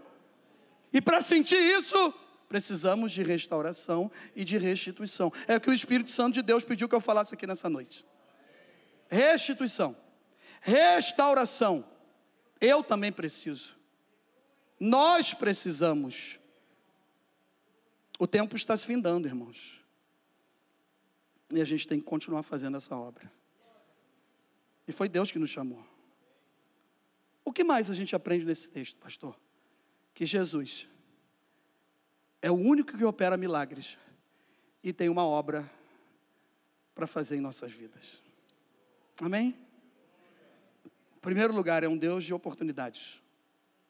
E 0.94 1.02
para 1.02 1.22
sentir 1.22 1.60
isso, 1.60 2.14
precisamos 2.48 3.12
de 3.12 3.24
restauração 3.24 4.10
e 4.36 4.44
de 4.44 4.58
restituição. 4.58 5.32
É 5.48 5.56
o 5.56 5.62
que 5.62 5.70
o 5.70 5.74
Espírito 5.74 6.10
Santo 6.10 6.36
de 6.36 6.42
Deus 6.42 6.64
pediu 6.64 6.88
que 6.88 6.96
eu 6.96 7.02
falasse 7.02 7.34
aqui 7.34 7.46
nessa 7.46 7.70
noite. 7.70 8.06
Restituição, 9.10 9.96
restauração. 10.62 11.86
Eu 12.60 12.84
também 12.84 13.12
preciso. 13.12 13.76
Nós 14.80 15.34
precisamos. 15.34 16.40
O 18.20 18.26
tempo 18.26 18.56
está 18.56 18.76
se 18.76 18.86
findando, 18.86 19.28
irmãos. 19.28 19.80
E 21.52 21.62
a 21.62 21.66
gente 21.66 21.88
tem 21.88 22.00
que 22.00 22.06
continuar 22.06 22.44
fazendo 22.44 22.78
essa 22.78 22.96
obra. 22.96 23.32
E 24.88 24.92
foi 24.92 25.08
Deus 25.08 25.32
que 25.32 25.40
nos 25.40 25.50
chamou. 25.50 25.86
O 27.46 27.54
que 27.54 27.64
mais 27.64 27.90
a 27.90 27.94
gente 27.94 28.16
aprende 28.16 28.46
nesse 28.46 28.70
texto, 28.70 28.98
pastor? 28.98 29.38
Que 30.14 30.26
Jesus 30.26 30.88
é 32.42 32.52
o 32.52 32.56
único 32.56 32.98
que 32.98 33.06
opera 33.06 33.38
milagres 33.38 33.98
e 34.84 34.92
tem 34.92 35.10
uma 35.10 35.26
obra 35.26 35.70
para 36.94 37.08
fazer 37.08 37.38
em 37.38 37.42
nossas 37.42 37.72
vidas. 37.72 38.22
Amém? 39.22 39.56
Em 40.86 41.20
primeiro 41.20 41.54
lugar, 41.54 41.84
é 41.84 41.88
um 41.88 41.98
Deus 41.98 42.26
de 42.26 42.34
oportunidades. 42.34 43.22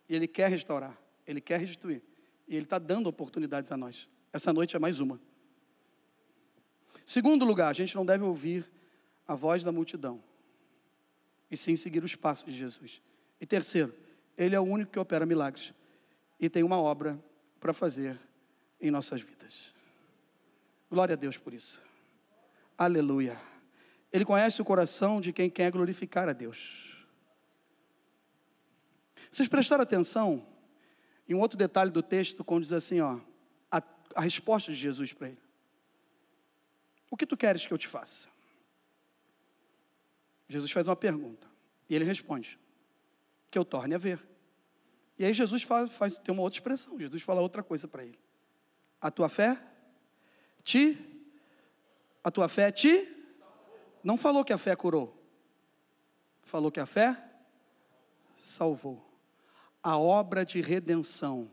E 0.10 0.16
Ele 0.16 0.28
quer 0.28 0.50
restaurar, 0.50 0.98
Ele 1.26 1.42
quer 1.42 1.60
restituir. 1.60 2.02
E 2.48 2.56
Ele 2.56 2.66
está 2.66 2.80
dando 2.80 3.08
oportunidades 3.08 3.72
a 3.72 3.78
nós. 3.78 4.08
Essa 4.32 4.52
noite 4.54 4.76
é 4.76 4.80
mais 4.80 5.00
uma. 5.00 5.20
Segundo 7.06 7.46
lugar, 7.46 7.70
a 7.70 7.74
gente 7.74 7.96
não 7.96 8.06
deve 8.06 8.24
ouvir 8.24 8.70
a 9.28 9.36
voz 9.36 9.64
da 9.64 9.72
multidão, 9.72 10.24
e 11.50 11.56
sim 11.56 11.76
seguir 11.76 12.04
os 12.04 12.16
passos 12.16 12.46
de 12.46 12.58
Jesus. 12.58 13.02
E 13.40 13.46
terceiro, 13.46 13.94
Ele 14.38 14.56
é 14.56 14.60
o 14.60 14.64
único 14.64 14.92
que 14.92 15.00
opera 15.00 15.26
milagres 15.26 15.74
e 16.40 16.50
tem 16.50 16.64
uma 16.64 16.80
obra 16.80 17.22
para 17.60 17.74
fazer 17.74 18.20
em 18.80 18.92
nossas 18.92 19.22
vidas. 19.22 19.74
Glória 20.90 21.14
a 21.14 21.18
Deus 21.18 21.38
por 21.38 21.54
isso. 21.54 21.82
Aleluia. 22.78 23.40
Ele 24.12 24.24
conhece 24.24 24.62
o 24.62 24.66
coração 24.66 25.20
de 25.20 25.34
quem 25.34 25.50
quer 25.50 25.72
glorificar 25.72 26.30
a 26.30 26.34
Deus. 26.34 27.06
Vocês 29.30 29.50
prestaram 29.50 29.84
atenção 29.84 30.46
em 31.28 31.34
um 31.34 31.40
outro 31.40 31.58
detalhe 31.58 31.92
do 31.92 32.02
texto, 32.02 32.44
quando 32.44 32.64
diz 32.64 32.72
assim, 32.72 33.02
ó, 33.02 33.20
a 34.18 34.22
resposta 34.22 34.72
de 34.72 34.78
Jesus 34.78 35.14
para 35.14 35.30
ele: 35.30 35.42
O 37.12 37.16
que 37.16 37.26
tu 37.26 37.38
queres 37.38 37.68
que 37.68 37.72
eu 37.72 37.78
te 37.78 37.88
faça? 37.88 38.28
Jesus 40.50 40.72
faz 40.72 40.88
uma 40.88 40.96
pergunta 40.96 41.48
e 41.88 41.94
ele 41.94 42.04
responde: 42.04 42.60
Que 43.52 43.60
eu 43.60 43.64
torne 43.64 43.94
a 43.94 43.98
ver. 44.00 44.20
E 45.20 45.24
aí 45.24 45.34
Jesus 45.34 45.62
faz, 45.62 45.92
faz 45.92 46.18
tem 46.18 46.34
uma 46.34 46.42
outra 46.42 46.58
expressão. 46.58 47.00
Jesus 47.00 47.22
fala 47.22 47.42
outra 47.42 47.62
coisa 47.62 47.88
para 47.88 48.04
ele: 48.04 48.20
A 49.00 49.12
tua 49.12 49.30
fé 49.30 49.62
te, 50.64 50.98
a 52.24 52.32
tua 52.32 52.50
fé 52.50 52.72
te, 52.72 53.08
não 54.04 54.18
falou 54.18 54.44
que 54.44 54.52
a 54.52 54.58
fé 54.58 54.76
curou, 54.76 55.16
falou 56.42 56.72
que 56.72 56.80
a 56.80 56.88
fé 56.88 57.24
salvou. 58.36 59.06
A 59.84 59.96
obra 59.96 60.44
de 60.44 60.60
redenção 60.60 61.52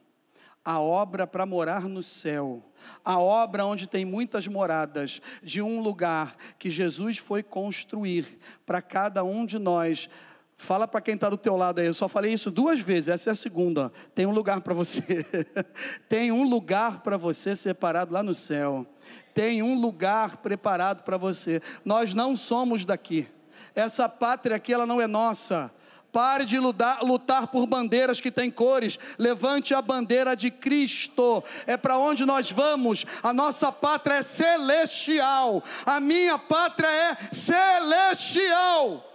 a 0.65 0.81
obra 0.81 1.27
para 1.27 1.45
morar 1.45 1.83
no 1.83 2.03
céu, 2.03 2.63
a 3.05 3.19
obra 3.19 3.67
onde 3.67 3.87
tem 3.87 4.05
muitas 4.05 4.47
moradas, 4.49 5.21
de 5.43 5.61
um 5.61 5.81
lugar 5.81 6.35
que 6.59 6.71
Jesus 6.71 7.19
foi 7.19 7.43
construir 7.43 8.39
para 8.65 8.81
cada 8.81 9.23
um 9.23 9.45
de 9.45 9.59
nós. 9.59 10.09
Fala 10.57 10.89
para 10.89 11.01
quem 11.01 11.15
está 11.15 11.29
do 11.29 11.37
teu 11.37 11.57
lado 11.57 11.81
aí, 11.81 11.87
eu 11.87 11.95
só 11.95 12.09
falei 12.09 12.33
isso 12.33 12.51
duas 12.51 12.81
vezes, 12.81 13.09
essa 13.09 13.31
é 13.31 13.33
a 13.33 13.37
segunda. 13.37 13.93
Tem 14.15 14.25
um 14.25 14.31
lugar 14.31 14.63
para 14.63 14.73
você, 14.73 15.27
tem 16.09 16.33
um 16.33 16.49
lugar 16.49 17.03
para 17.03 17.19
você 17.19 17.55
separado 17.55 18.15
lá 18.15 18.23
no 18.23 18.35
céu, 18.35 18.87
tem 19.35 19.63
um 19.63 19.79
lugar 19.79 20.39
preparado 20.39 21.03
para 21.03 21.19
você. 21.19 21.61
Nós 21.85 22.15
não 22.15 22.37
somos 22.37 22.87
daqui, 22.87 23.29
essa 23.75 24.09
pátria 24.09 24.57
aqui 24.57 24.73
ela 24.73 24.87
não 24.87 25.01
é 25.01 25.07
nossa 25.07 25.71
Pare 26.15 26.45
de 26.45 26.61
lutar, 26.61 27.03
lutar 27.03 27.49
por 27.49 27.67
bandeiras 27.67 28.21
que 28.21 28.31
têm 28.31 28.49
cores. 28.49 29.01
Levante 29.19 29.75
a 29.75 29.83
bandeira 29.83 30.37
de 30.37 30.49
Cristo. 30.49 31.43
É 31.67 31.77
para 31.77 31.99
onde 31.99 32.25
nós 32.25 32.53
vamos. 32.53 33.05
A 33.21 33.33
nossa 33.33 33.73
pátria 33.73 34.19
é 34.19 34.23
celestial. 34.23 35.61
A 35.85 35.99
minha 35.99 36.39
pátria 36.39 36.87
é 36.87 37.17
celestial. 37.35 39.13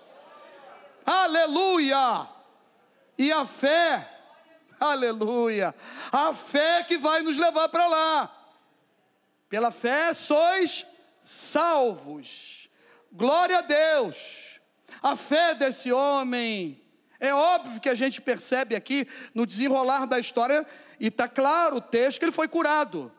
Aleluia. 1.05 2.27
E 3.17 3.31
a 3.31 3.45
fé, 3.45 4.05
aleluia. 4.77 5.73
A 6.11 6.33
fé 6.33 6.83
que 6.83 6.97
vai 6.97 7.21
nos 7.21 7.37
levar 7.37 7.69
para 7.69 7.87
lá. 7.87 8.35
Pela 9.47 9.71
fé 9.71 10.13
sois 10.13 10.85
salvos. 11.21 12.69
Glória 13.09 13.59
a 13.59 13.61
Deus. 13.61 14.59
A 15.01 15.15
fé 15.15 15.55
desse 15.55 15.93
homem 15.93 16.88
É 17.19 17.33
óbvio 17.33 17.81
que 17.81 17.89
a 17.89 17.95
gente 17.95 18.21
percebe 18.21 18.75
aqui 18.75 19.05
no 19.33 19.45
desenrolar 19.45 20.05
da 20.05 20.19
história, 20.19 20.65
e 20.99 21.07
está 21.07 21.27
claro 21.27 21.77
o 21.77 21.81
texto, 21.81 22.19
que 22.19 22.25
ele 22.25 22.31
foi 22.31 22.47
curado. 22.47 23.11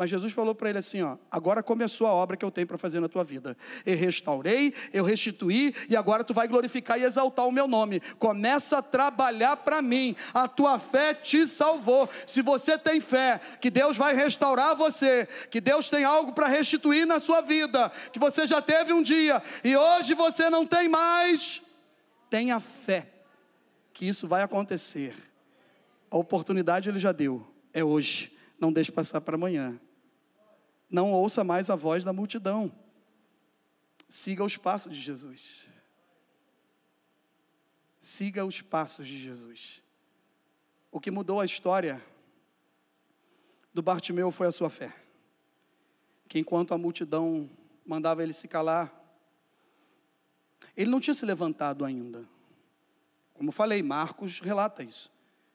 Mas 0.00 0.08
Jesus 0.08 0.32
falou 0.32 0.54
para 0.54 0.70
ele 0.70 0.78
assim: 0.78 1.02
ó, 1.02 1.18
agora 1.30 1.62
começou 1.62 2.06
a 2.06 2.10
obra 2.10 2.34
que 2.34 2.42
eu 2.42 2.50
tenho 2.50 2.66
para 2.66 2.78
fazer 2.78 3.00
na 3.00 3.08
tua 3.08 3.22
vida. 3.22 3.54
Eu 3.84 3.94
restaurei, 3.98 4.72
eu 4.94 5.04
restituí, 5.04 5.74
e 5.90 5.94
agora 5.94 6.24
tu 6.24 6.32
vai 6.32 6.48
glorificar 6.48 6.98
e 6.98 7.04
exaltar 7.04 7.46
o 7.46 7.52
meu 7.52 7.68
nome. 7.68 8.00
Começa 8.18 8.78
a 8.78 8.82
trabalhar 8.82 9.58
para 9.58 9.82
mim. 9.82 10.16
A 10.32 10.48
tua 10.48 10.78
fé 10.78 11.12
te 11.12 11.46
salvou. 11.46 12.08
Se 12.26 12.40
você 12.40 12.78
tem 12.78 12.98
fé 12.98 13.38
que 13.60 13.68
Deus 13.68 13.98
vai 13.98 14.14
restaurar 14.14 14.74
você, 14.74 15.28
que 15.50 15.60
Deus 15.60 15.90
tem 15.90 16.02
algo 16.02 16.32
para 16.32 16.48
restituir 16.48 17.04
na 17.04 17.20
sua 17.20 17.42
vida, 17.42 17.92
que 18.10 18.18
você 18.18 18.46
já 18.46 18.62
teve 18.62 18.94
um 18.94 19.02
dia 19.02 19.42
e 19.62 19.76
hoje 19.76 20.14
você 20.14 20.48
não 20.48 20.64
tem 20.64 20.88
mais, 20.88 21.60
tenha 22.30 22.58
fé 22.58 23.19
que 24.00 24.06
isso 24.06 24.26
vai 24.26 24.40
acontecer. 24.40 25.14
A 26.10 26.16
oportunidade 26.16 26.88
ele 26.88 26.98
já 26.98 27.12
deu, 27.12 27.46
é 27.70 27.84
hoje. 27.84 28.34
Não 28.58 28.72
deixe 28.72 28.90
passar 28.90 29.20
para 29.20 29.34
amanhã 29.34 29.78
não 30.90 31.12
ouça 31.12 31.44
mais 31.44 31.70
a 31.70 31.76
voz 31.76 32.02
da 32.02 32.12
multidão. 32.12 32.70
Siga 34.08 34.42
os 34.42 34.56
passos 34.56 34.92
de 34.92 35.00
Jesus. 35.00 35.68
Siga 38.00 38.44
os 38.44 38.60
passos 38.60 39.06
de 39.06 39.16
Jesus. 39.16 39.82
O 40.90 40.98
que 40.98 41.10
mudou 41.10 41.38
a 41.38 41.44
história 41.44 42.04
do 43.72 43.80
Bartimeu 43.80 44.32
foi 44.32 44.48
a 44.48 44.52
sua 44.52 44.68
fé. 44.68 44.92
Que 46.26 46.40
enquanto 46.40 46.74
a 46.74 46.78
multidão 46.78 47.48
mandava 47.86 48.22
ele 48.22 48.32
se 48.32 48.48
calar, 48.48 48.92
ele 50.76 50.90
não 50.90 50.98
tinha 50.98 51.14
se 51.14 51.24
levantado 51.24 51.84
ainda. 51.84 52.28
Como 53.40 53.52
falei, 53.52 53.82
Marcos 53.82 54.38
relata 54.38 54.82
isso. 54.82 55.10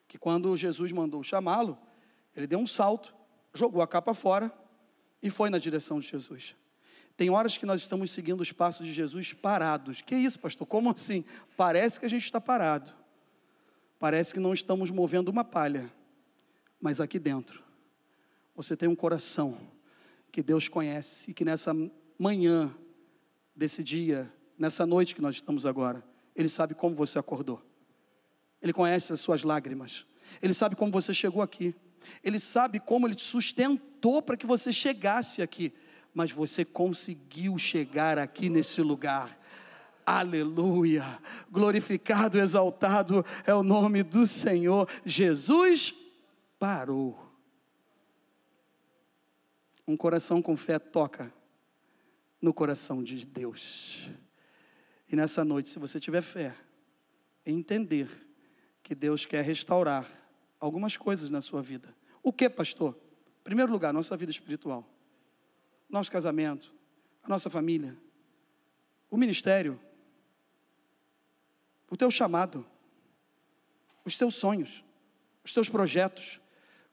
Que 0.08 0.17
quando 0.17 0.58
Jesus 0.58 0.91
mandou 0.91 1.21
chamá-lo, 1.21 1.78
ele 2.36 2.48
deu 2.48 2.58
um 2.58 2.65
salto, 2.65 3.13
jogou 3.54 3.80
a 3.80 3.88
capa 3.88 4.12
fora 4.15 4.52
e 5.21 5.30
foi 5.30 5.52
na 5.52 5.60
direção 5.60 6.00
de 6.00 6.08
Jesus. 6.08 6.56
Tem 7.15 7.30
horas 7.30 7.60
que 7.60 7.65
nós 7.67 7.82
estamos 7.84 8.10
seguindo 8.10 8.41
os 8.41 8.52
passos 8.52 8.88
de 8.88 8.91
Jesus 8.91 9.34
parados. 9.34 10.02
Que 10.02 10.15
isso, 10.15 10.39
pastor? 10.39 10.65
Como 10.65 10.89
assim? 10.89 11.24
Parece 11.56 12.00
que 12.00 12.08
a 12.08 12.10
gente 12.10 12.24
está 12.24 12.41
parado. 12.41 12.91
Parece 14.00 14.34
que 14.34 14.39
não 14.39 14.52
estamos 14.52 14.89
movendo 14.89 15.30
uma 15.30 15.43
palha. 15.43 15.93
Mas 16.82 17.00
aqui 17.00 17.19
dentro, 17.19 17.63
você 18.56 18.76
tem 18.76 18.89
um 18.89 18.95
coração 18.95 19.60
que 20.32 20.41
Deus 20.41 20.67
conhece 20.67 21.30
e 21.30 21.34
que 21.36 21.45
nessa 21.45 21.71
manhã 22.17 22.76
desse 23.56 23.84
dia, 23.84 24.34
nessa 24.58 24.88
noite 24.88 25.13
que 25.13 25.21
nós 25.21 25.36
estamos 25.36 25.67
agora, 25.67 26.04
Ele 26.36 26.50
sabe 26.50 26.74
como 26.74 26.95
você 26.95 27.19
acordou. 27.19 27.62
Ele 28.65 28.73
conhece 28.73 29.13
as 29.13 29.21
suas 29.21 29.43
lágrimas. 29.43 30.06
Ele 30.41 30.54
sabe 30.54 30.75
como 30.75 30.91
você 30.91 31.13
chegou 31.13 31.43
aqui. 31.43 31.75
Ele 32.23 32.39
sabe 32.39 32.80
como 32.80 33.06
Ele 33.08 33.13
te 33.13 33.21
sustentou 33.21 34.23
para 34.23 34.36
que 34.36 34.47
você 34.47 34.73
chegasse 34.73 35.39
aqui, 35.43 35.71
mas 36.12 36.32
você 36.32 36.65
conseguiu 36.65 37.60
chegar 37.60 38.17
aqui 38.17 38.49
nesse 38.49 38.82
lugar. 38.82 39.39
Aleluia! 40.04 41.19
Glorificado, 41.51 42.39
exaltado 42.39 43.23
é 43.45 43.54
o 43.54 43.62
nome 43.62 44.01
do 44.01 44.25
Senhor. 44.25 44.89
Jesus 45.06 45.93
parou. 46.58 47.23
Um 49.88 49.95
coração 49.95 50.41
com 50.41 50.58
fé 50.58 50.80
toca 50.80 51.32
no 52.41 52.51
coração 52.51 53.04
de 53.04 53.28
Deus. 53.28 54.10
E 55.08 55.15
nessa 55.15 55.45
noite, 55.45 55.69
se 55.69 55.78
você 55.78 55.99
tiver 55.99 56.23
fé, 56.23 56.56
entender 57.45 58.25
que 58.86 58.93
Deus 58.93 59.26
quer 59.26 59.43
restaurar 59.43 60.08
algumas 60.60 60.95
coisas 60.95 61.32
na 61.32 61.41
sua 61.41 61.60
vida. 61.60 61.91
O 62.21 62.32
que, 62.32 62.48
pastor? 62.48 62.95
Em 63.39 63.43
primeiro 63.43 63.71
lugar, 63.71 63.91
nossa 63.91 64.15
vida 64.15 64.32
espiritual, 64.32 64.88
nosso 65.89 66.12
casamento, 66.12 66.71
a 67.24 67.28
nossa 67.28 67.50
família, 67.50 67.98
o 69.10 69.17
ministério, 69.17 69.80
o 71.89 71.98
teu 71.98 72.12
chamado, 72.12 72.63
os 74.06 74.19
teus 74.19 74.36
sonhos, 74.36 74.86
os 75.43 75.52
teus 75.52 75.67
projetos, 75.67 76.39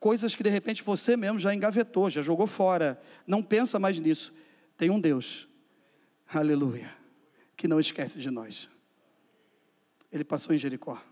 coisas 0.01 0.35
que 0.35 0.43
de 0.43 0.49
repente 0.49 0.83
você 0.83 1.15
mesmo 1.15 1.39
já 1.39 1.55
engavetou, 1.55 2.09
já 2.09 2.23
jogou 2.23 2.47
fora, 2.47 2.99
não 3.27 3.43
pensa 3.43 3.79
mais 3.79 3.99
nisso. 3.99 4.33
Tem 4.79 4.89
um 4.89 4.99
Deus, 4.99 5.47
aleluia, 6.27 6.97
que 7.55 7.69
não 7.69 7.79
esquece 7.79 8.19
de 8.19 8.31
nós. 8.31 8.71
Ele 10.11 10.25
passou 10.25 10.55
em 10.55 10.59
Jericó. 10.59 11.12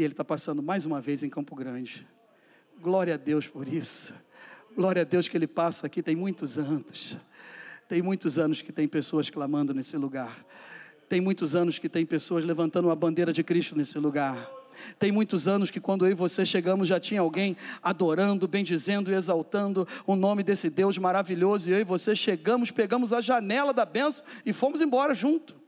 E 0.00 0.02
ele 0.02 0.14
está 0.14 0.24
passando 0.24 0.62
mais 0.62 0.86
uma 0.86 0.98
vez 0.98 1.22
em 1.22 1.28
Campo 1.28 1.54
Grande. 1.54 2.08
Glória 2.80 3.12
a 3.12 3.16
Deus 3.18 3.46
por 3.46 3.68
isso. 3.68 4.14
Glória 4.74 5.02
a 5.02 5.04
Deus 5.04 5.28
que 5.28 5.36
ele 5.36 5.46
passa 5.46 5.86
aqui 5.86 6.02
tem 6.02 6.16
muitos 6.16 6.56
anos. 6.56 7.18
Tem 7.86 8.00
muitos 8.00 8.38
anos 8.38 8.62
que 8.62 8.72
tem 8.72 8.88
pessoas 8.88 9.28
clamando 9.28 9.74
nesse 9.74 9.98
lugar. 9.98 10.42
Tem 11.06 11.20
muitos 11.20 11.54
anos 11.54 11.78
que 11.78 11.86
tem 11.86 12.06
pessoas 12.06 12.46
levantando 12.46 12.88
a 12.90 12.96
bandeira 12.96 13.30
de 13.30 13.44
Cristo 13.44 13.76
nesse 13.76 13.98
lugar. 13.98 14.50
Tem 14.98 15.12
muitos 15.12 15.46
anos 15.46 15.70
que 15.70 15.78
quando 15.78 16.06
eu 16.06 16.12
e 16.12 16.14
você 16.14 16.46
chegamos 16.46 16.88
já 16.88 16.98
tinha 16.98 17.20
alguém 17.20 17.54
adorando, 17.82 18.48
bendizendo 18.48 19.12
e 19.12 19.14
exaltando 19.14 19.86
o 20.06 20.16
nome 20.16 20.42
desse 20.42 20.70
Deus 20.70 20.96
maravilhoso. 20.96 21.68
E 21.68 21.74
eu 21.74 21.78
e 21.78 21.84
você 21.84 22.16
chegamos, 22.16 22.70
pegamos 22.70 23.12
a 23.12 23.20
janela 23.20 23.74
da 23.74 23.84
benção 23.84 24.24
e 24.46 24.52
fomos 24.54 24.80
embora 24.80 25.14
junto. 25.14 25.60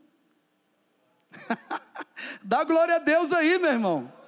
Dá 2.41 2.63
glória 2.63 2.95
a 2.95 2.99
Deus 2.99 3.31
aí, 3.31 3.59
meu 3.59 3.71
irmão. 3.71 4.22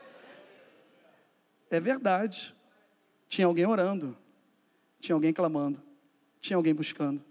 É 1.69 1.80
verdade. 1.80 2.56
Tinha 3.28 3.47
alguém 3.47 3.65
orando, 3.65 4.17
tinha 4.99 5.15
alguém 5.15 5.34
clamando, 5.34 5.82
tinha 6.39 6.56
alguém 6.58 6.73
buscando. 6.73 7.23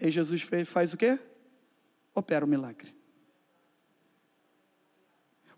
E 0.00 0.10
Jesus 0.10 0.42
fez, 0.42 0.68
faz 0.68 0.92
o 0.92 0.96
quê? 0.96 1.18
Opera 2.14 2.44
o 2.44 2.48
milagre. 2.48 2.94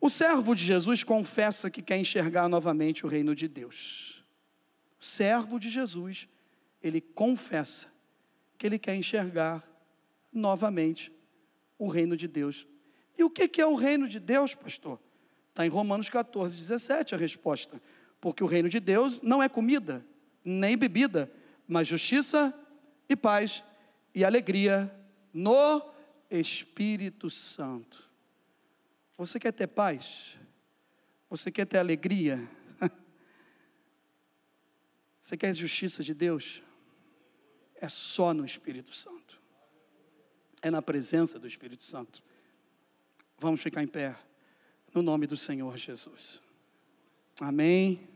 O 0.00 0.08
servo 0.08 0.54
de 0.54 0.64
Jesus 0.64 1.04
confessa 1.04 1.70
que 1.70 1.82
quer 1.82 1.98
enxergar 1.98 2.48
novamente 2.48 3.04
o 3.04 3.08
reino 3.08 3.34
de 3.34 3.46
Deus. 3.46 4.24
O 4.98 5.04
servo 5.04 5.58
de 5.58 5.68
Jesus, 5.68 6.28
ele 6.82 7.00
confessa 7.00 7.88
que 8.56 8.66
ele 8.66 8.78
quer 8.78 8.94
enxergar 8.94 9.62
novamente 10.32 11.12
o 11.78 11.88
reino 11.88 12.16
de 12.16 12.28
Deus. 12.28 12.66
E 13.18 13.24
o 13.24 13.30
que 13.30 13.60
é 13.60 13.66
o 13.66 13.74
reino 13.74 14.08
de 14.08 14.18
Deus, 14.18 14.54
pastor? 14.54 15.00
Está 15.50 15.66
em 15.66 15.68
Romanos 15.68 16.08
14, 16.08 16.56
17 16.56 17.14
a 17.14 17.18
resposta. 17.18 17.82
Porque 18.20 18.44
o 18.44 18.46
reino 18.46 18.68
de 18.68 18.78
Deus 18.78 19.22
não 19.22 19.42
é 19.42 19.48
comida, 19.48 20.04
nem 20.44 20.76
bebida, 20.76 21.30
mas 21.66 21.88
justiça 21.88 22.54
e 23.08 23.16
paz 23.16 23.64
e 24.14 24.24
alegria 24.24 24.94
no 25.32 25.82
Espírito 26.30 27.30
Santo. 27.30 28.08
Você 29.16 29.38
quer 29.38 29.52
ter 29.52 29.66
paz? 29.66 30.38
Você 31.28 31.50
quer 31.50 31.66
ter 31.66 31.78
alegria? 31.78 32.48
Você 35.20 35.36
quer 35.36 35.54
justiça 35.54 36.02
de 36.02 36.14
Deus? 36.14 36.62
É 37.76 37.88
só 37.88 38.34
no 38.34 38.44
Espírito 38.44 38.94
Santo. 38.94 39.40
É 40.62 40.70
na 40.70 40.82
presença 40.82 41.38
do 41.38 41.46
Espírito 41.46 41.84
Santo. 41.84 42.22
Vamos 43.38 43.62
ficar 43.62 43.82
em 43.82 43.86
pé, 43.86 44.14
no 44.92 45.00
nome 45.02 45.26
do 45.26 45.36
Senhor 45.36 45.76
Jesus. 45.78 46.42
Amém. 47.40 48.09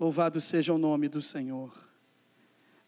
Louvado 0.00 0.40
seja 0.40 0.72
o 0.72 0.78
nome 0.78 1.10
do 1.10 1.20
Senhor. 1.20 1.70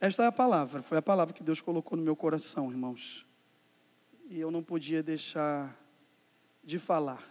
Esta 0.00 0.22
é 0.22 0.26
a 0.28 0.32
palavra, 0.32 0.82
foi 0.82 0.96
a 0.96 1.02
palavra 1.02 1.34
que 1.34 1.44
Deus 1.44 1.60
colocou 1.60 1.98
no 1.98 2.02
meu 2.02 2.16
coração, 2.16 2.70
irmãos. 2.70 3.26
E 4.30 4.40
eu 4.40 4.50
não 4.50 4.62
podia 4.62 5.02
deixar 5.02 5.78
de 6.64 6.78
falar, 6.78 7.22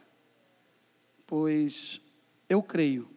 pois 1.26 2.00
eu 2.48 2.62
creio 2.62 3.10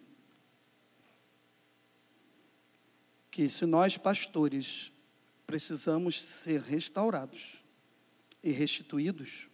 que 3.30 3.46
se 3.50 3.66
nós 3.66 3.98
pastores 3.98 4.90
precisamos 5.46 6.22
ser 6.22 6.62
restaurados 6.62 7.62
e 8.42 8.50
restituídos, 8.50 9.50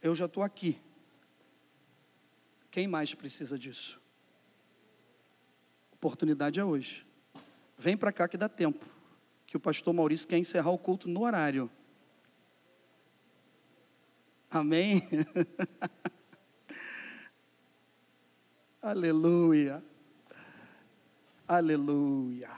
eu 0.00 0.14
já 0.14 0.26
estou 0.26 0.44
aqui. 0.44 0.80
Quem 2.70 2.86
mais 2.86 3.12
precisa 3.12 3.58
disso? 3.58 4.01
Oportunidade 6.02 6.58
é 6.58 6.64
hoje. 6.64 7.06
Vem 7.78 7.96
para 7.96 8.12
cá 8.12 8.26
que 8.26 8.36
dá 8.36 8.48
tempo. 8.48 8.84
Que 9.46 9.56
o 9.56 9.60
pastor 9.60 9.94
Maurício 9.94 10.26
quer 10.26 10.36
encerrar 10.36 10.72
o 10.72 10.78
culto 10.78 11.08
no 11.08 11.22
horário. 11.22 11.70
Amém? 14.50 14.98
Aleluia. 18.82 19.80
Aleluia. 21.46 22.50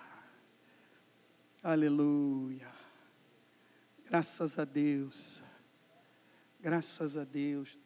Aleluia. 1.63 2.73
Graças 4.07 4.59
a 4.59 4.65
Deus. 4.65 5.45
Graças 6.59 7.15
a 7.15 7.25
Deus. 7.25 7.77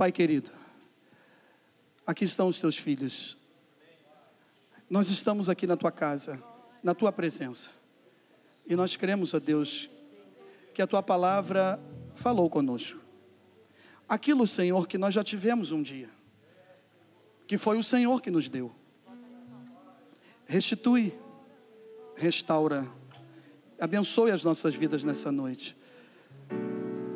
Pai 0.00 0.10
querido, 0.10 0.50
aqui 2.06 2.24
estão 2.24 2.48
os 2.48 2.58
teus 2.58 2.78
filhos. 2.78 3.36
Nós 4.88 5.10
estamos 5.10 5.50
aqui 5.50 5.66
na 5.66 5.76
tua 5.76 5.92
casa, 5.92 6.42
na 6.82 6.94
tua 6.94 7.12
presença. 7.12 7.68
E 8.66 8.74
nós 8.74 8.96
cremos, 8.96 9.34
ó 9.34 9.38
Deus, 9.38 9.90
que 10.72 10.80
a 10.80 10.86
tua 10.86 11.02
palavra 11.02 11.78
falou 12.14 12.48
conosco. 12.48 12.98
Aquilo, 14.08 14.46
Senhor, 14.46 14.88
que 14.88 14.96
nós 14.96 15.12
já 15.12 15.22
tivemos 15.22 15.70
um 15.70 15.82
dia, 15.82 16.08
que 17.46 17.58
foi 17.58 17.76
o 17.76 17.84
Senhor 17.84 18.22
que 18.22 18.30
nos 18.30 18.48
deu. 18.48 18.74
Restitui, 20.46 21.12
restaura, 22.16 22.90
abençoe 23.78 24.30
as 24.30 24.42
nossas 24.42 24.74
vidas 24.74 25.04
nessa 25.04 25.30
noite. 25.30 25.76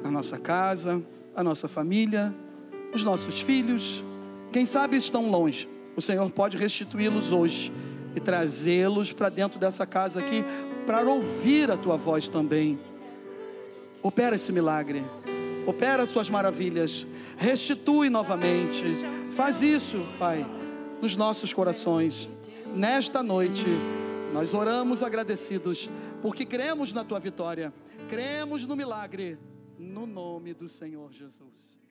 A 0.04 0.10
nossa 0.10 0.38
casa, 0.38 1.02
a 1.34 1.42
nossa 1.42 1.66
família, 1.66 2.43
os 2.94 3.02
nossos 3.02 3.40
filhos, 3.40 4.04
quem 4.52 4.64
sabe 4.64 4.96
estão 4.96 5.28
longe. 5.28 5.68
O 5.96 6.00
Senhor 6.00 6.30
pode 6.30 6.56
restituí-los 6.56 7.32
hoje 7.32 7.72
e 8.14 8.20
trazê-los 8.20 9.12
para 9.12 9.28
dentro 9.28 9.58
dessa 9.58 9.84
casa 9.84 10.20
aqui 10.20 10.44
para 10.86 11.02
ouvir 11.02 11.70
a 11.70 11.76
tua 11.76 11.96
voz 11.96 12.28
também. 12.28 12.78
Opera 14.00 14.36
esse 14.36 14.52
milagre. 14.52 15.04
Opera 15.66 16.04
as 16.04 16.10
tuas 16.10 16.30
maravilhas. 16.30 17.06
Restitui 17.36 18.08
novamente. 18.10 18.84
Faz 19.30 19.60
isso, 19.60 20.06
Pai, 20.18 20.46
nos 21.02 21.16
nossos 21.16 21.52
corações. 21.52 22.28
Nesta 22.76 23.22
noite, 23.22 23.66
nós 24.32 24.54
oramos 24.54 25.02
agradecidos, 25.02 25.90
porque 26.20 26.44
cremos 26.44 26.92
na 26.92 27.02
tua 27.02 27.18
vitória, 27.18 27.72
cremos 28.08 28.66
no 28.66 28.76
milagre, 28.76 29.38
no 29.78 30.06
nome 30.06 30.54
do 30.54 30.68
Senhor 30.68 31.12
Jesus. 31.12 31.83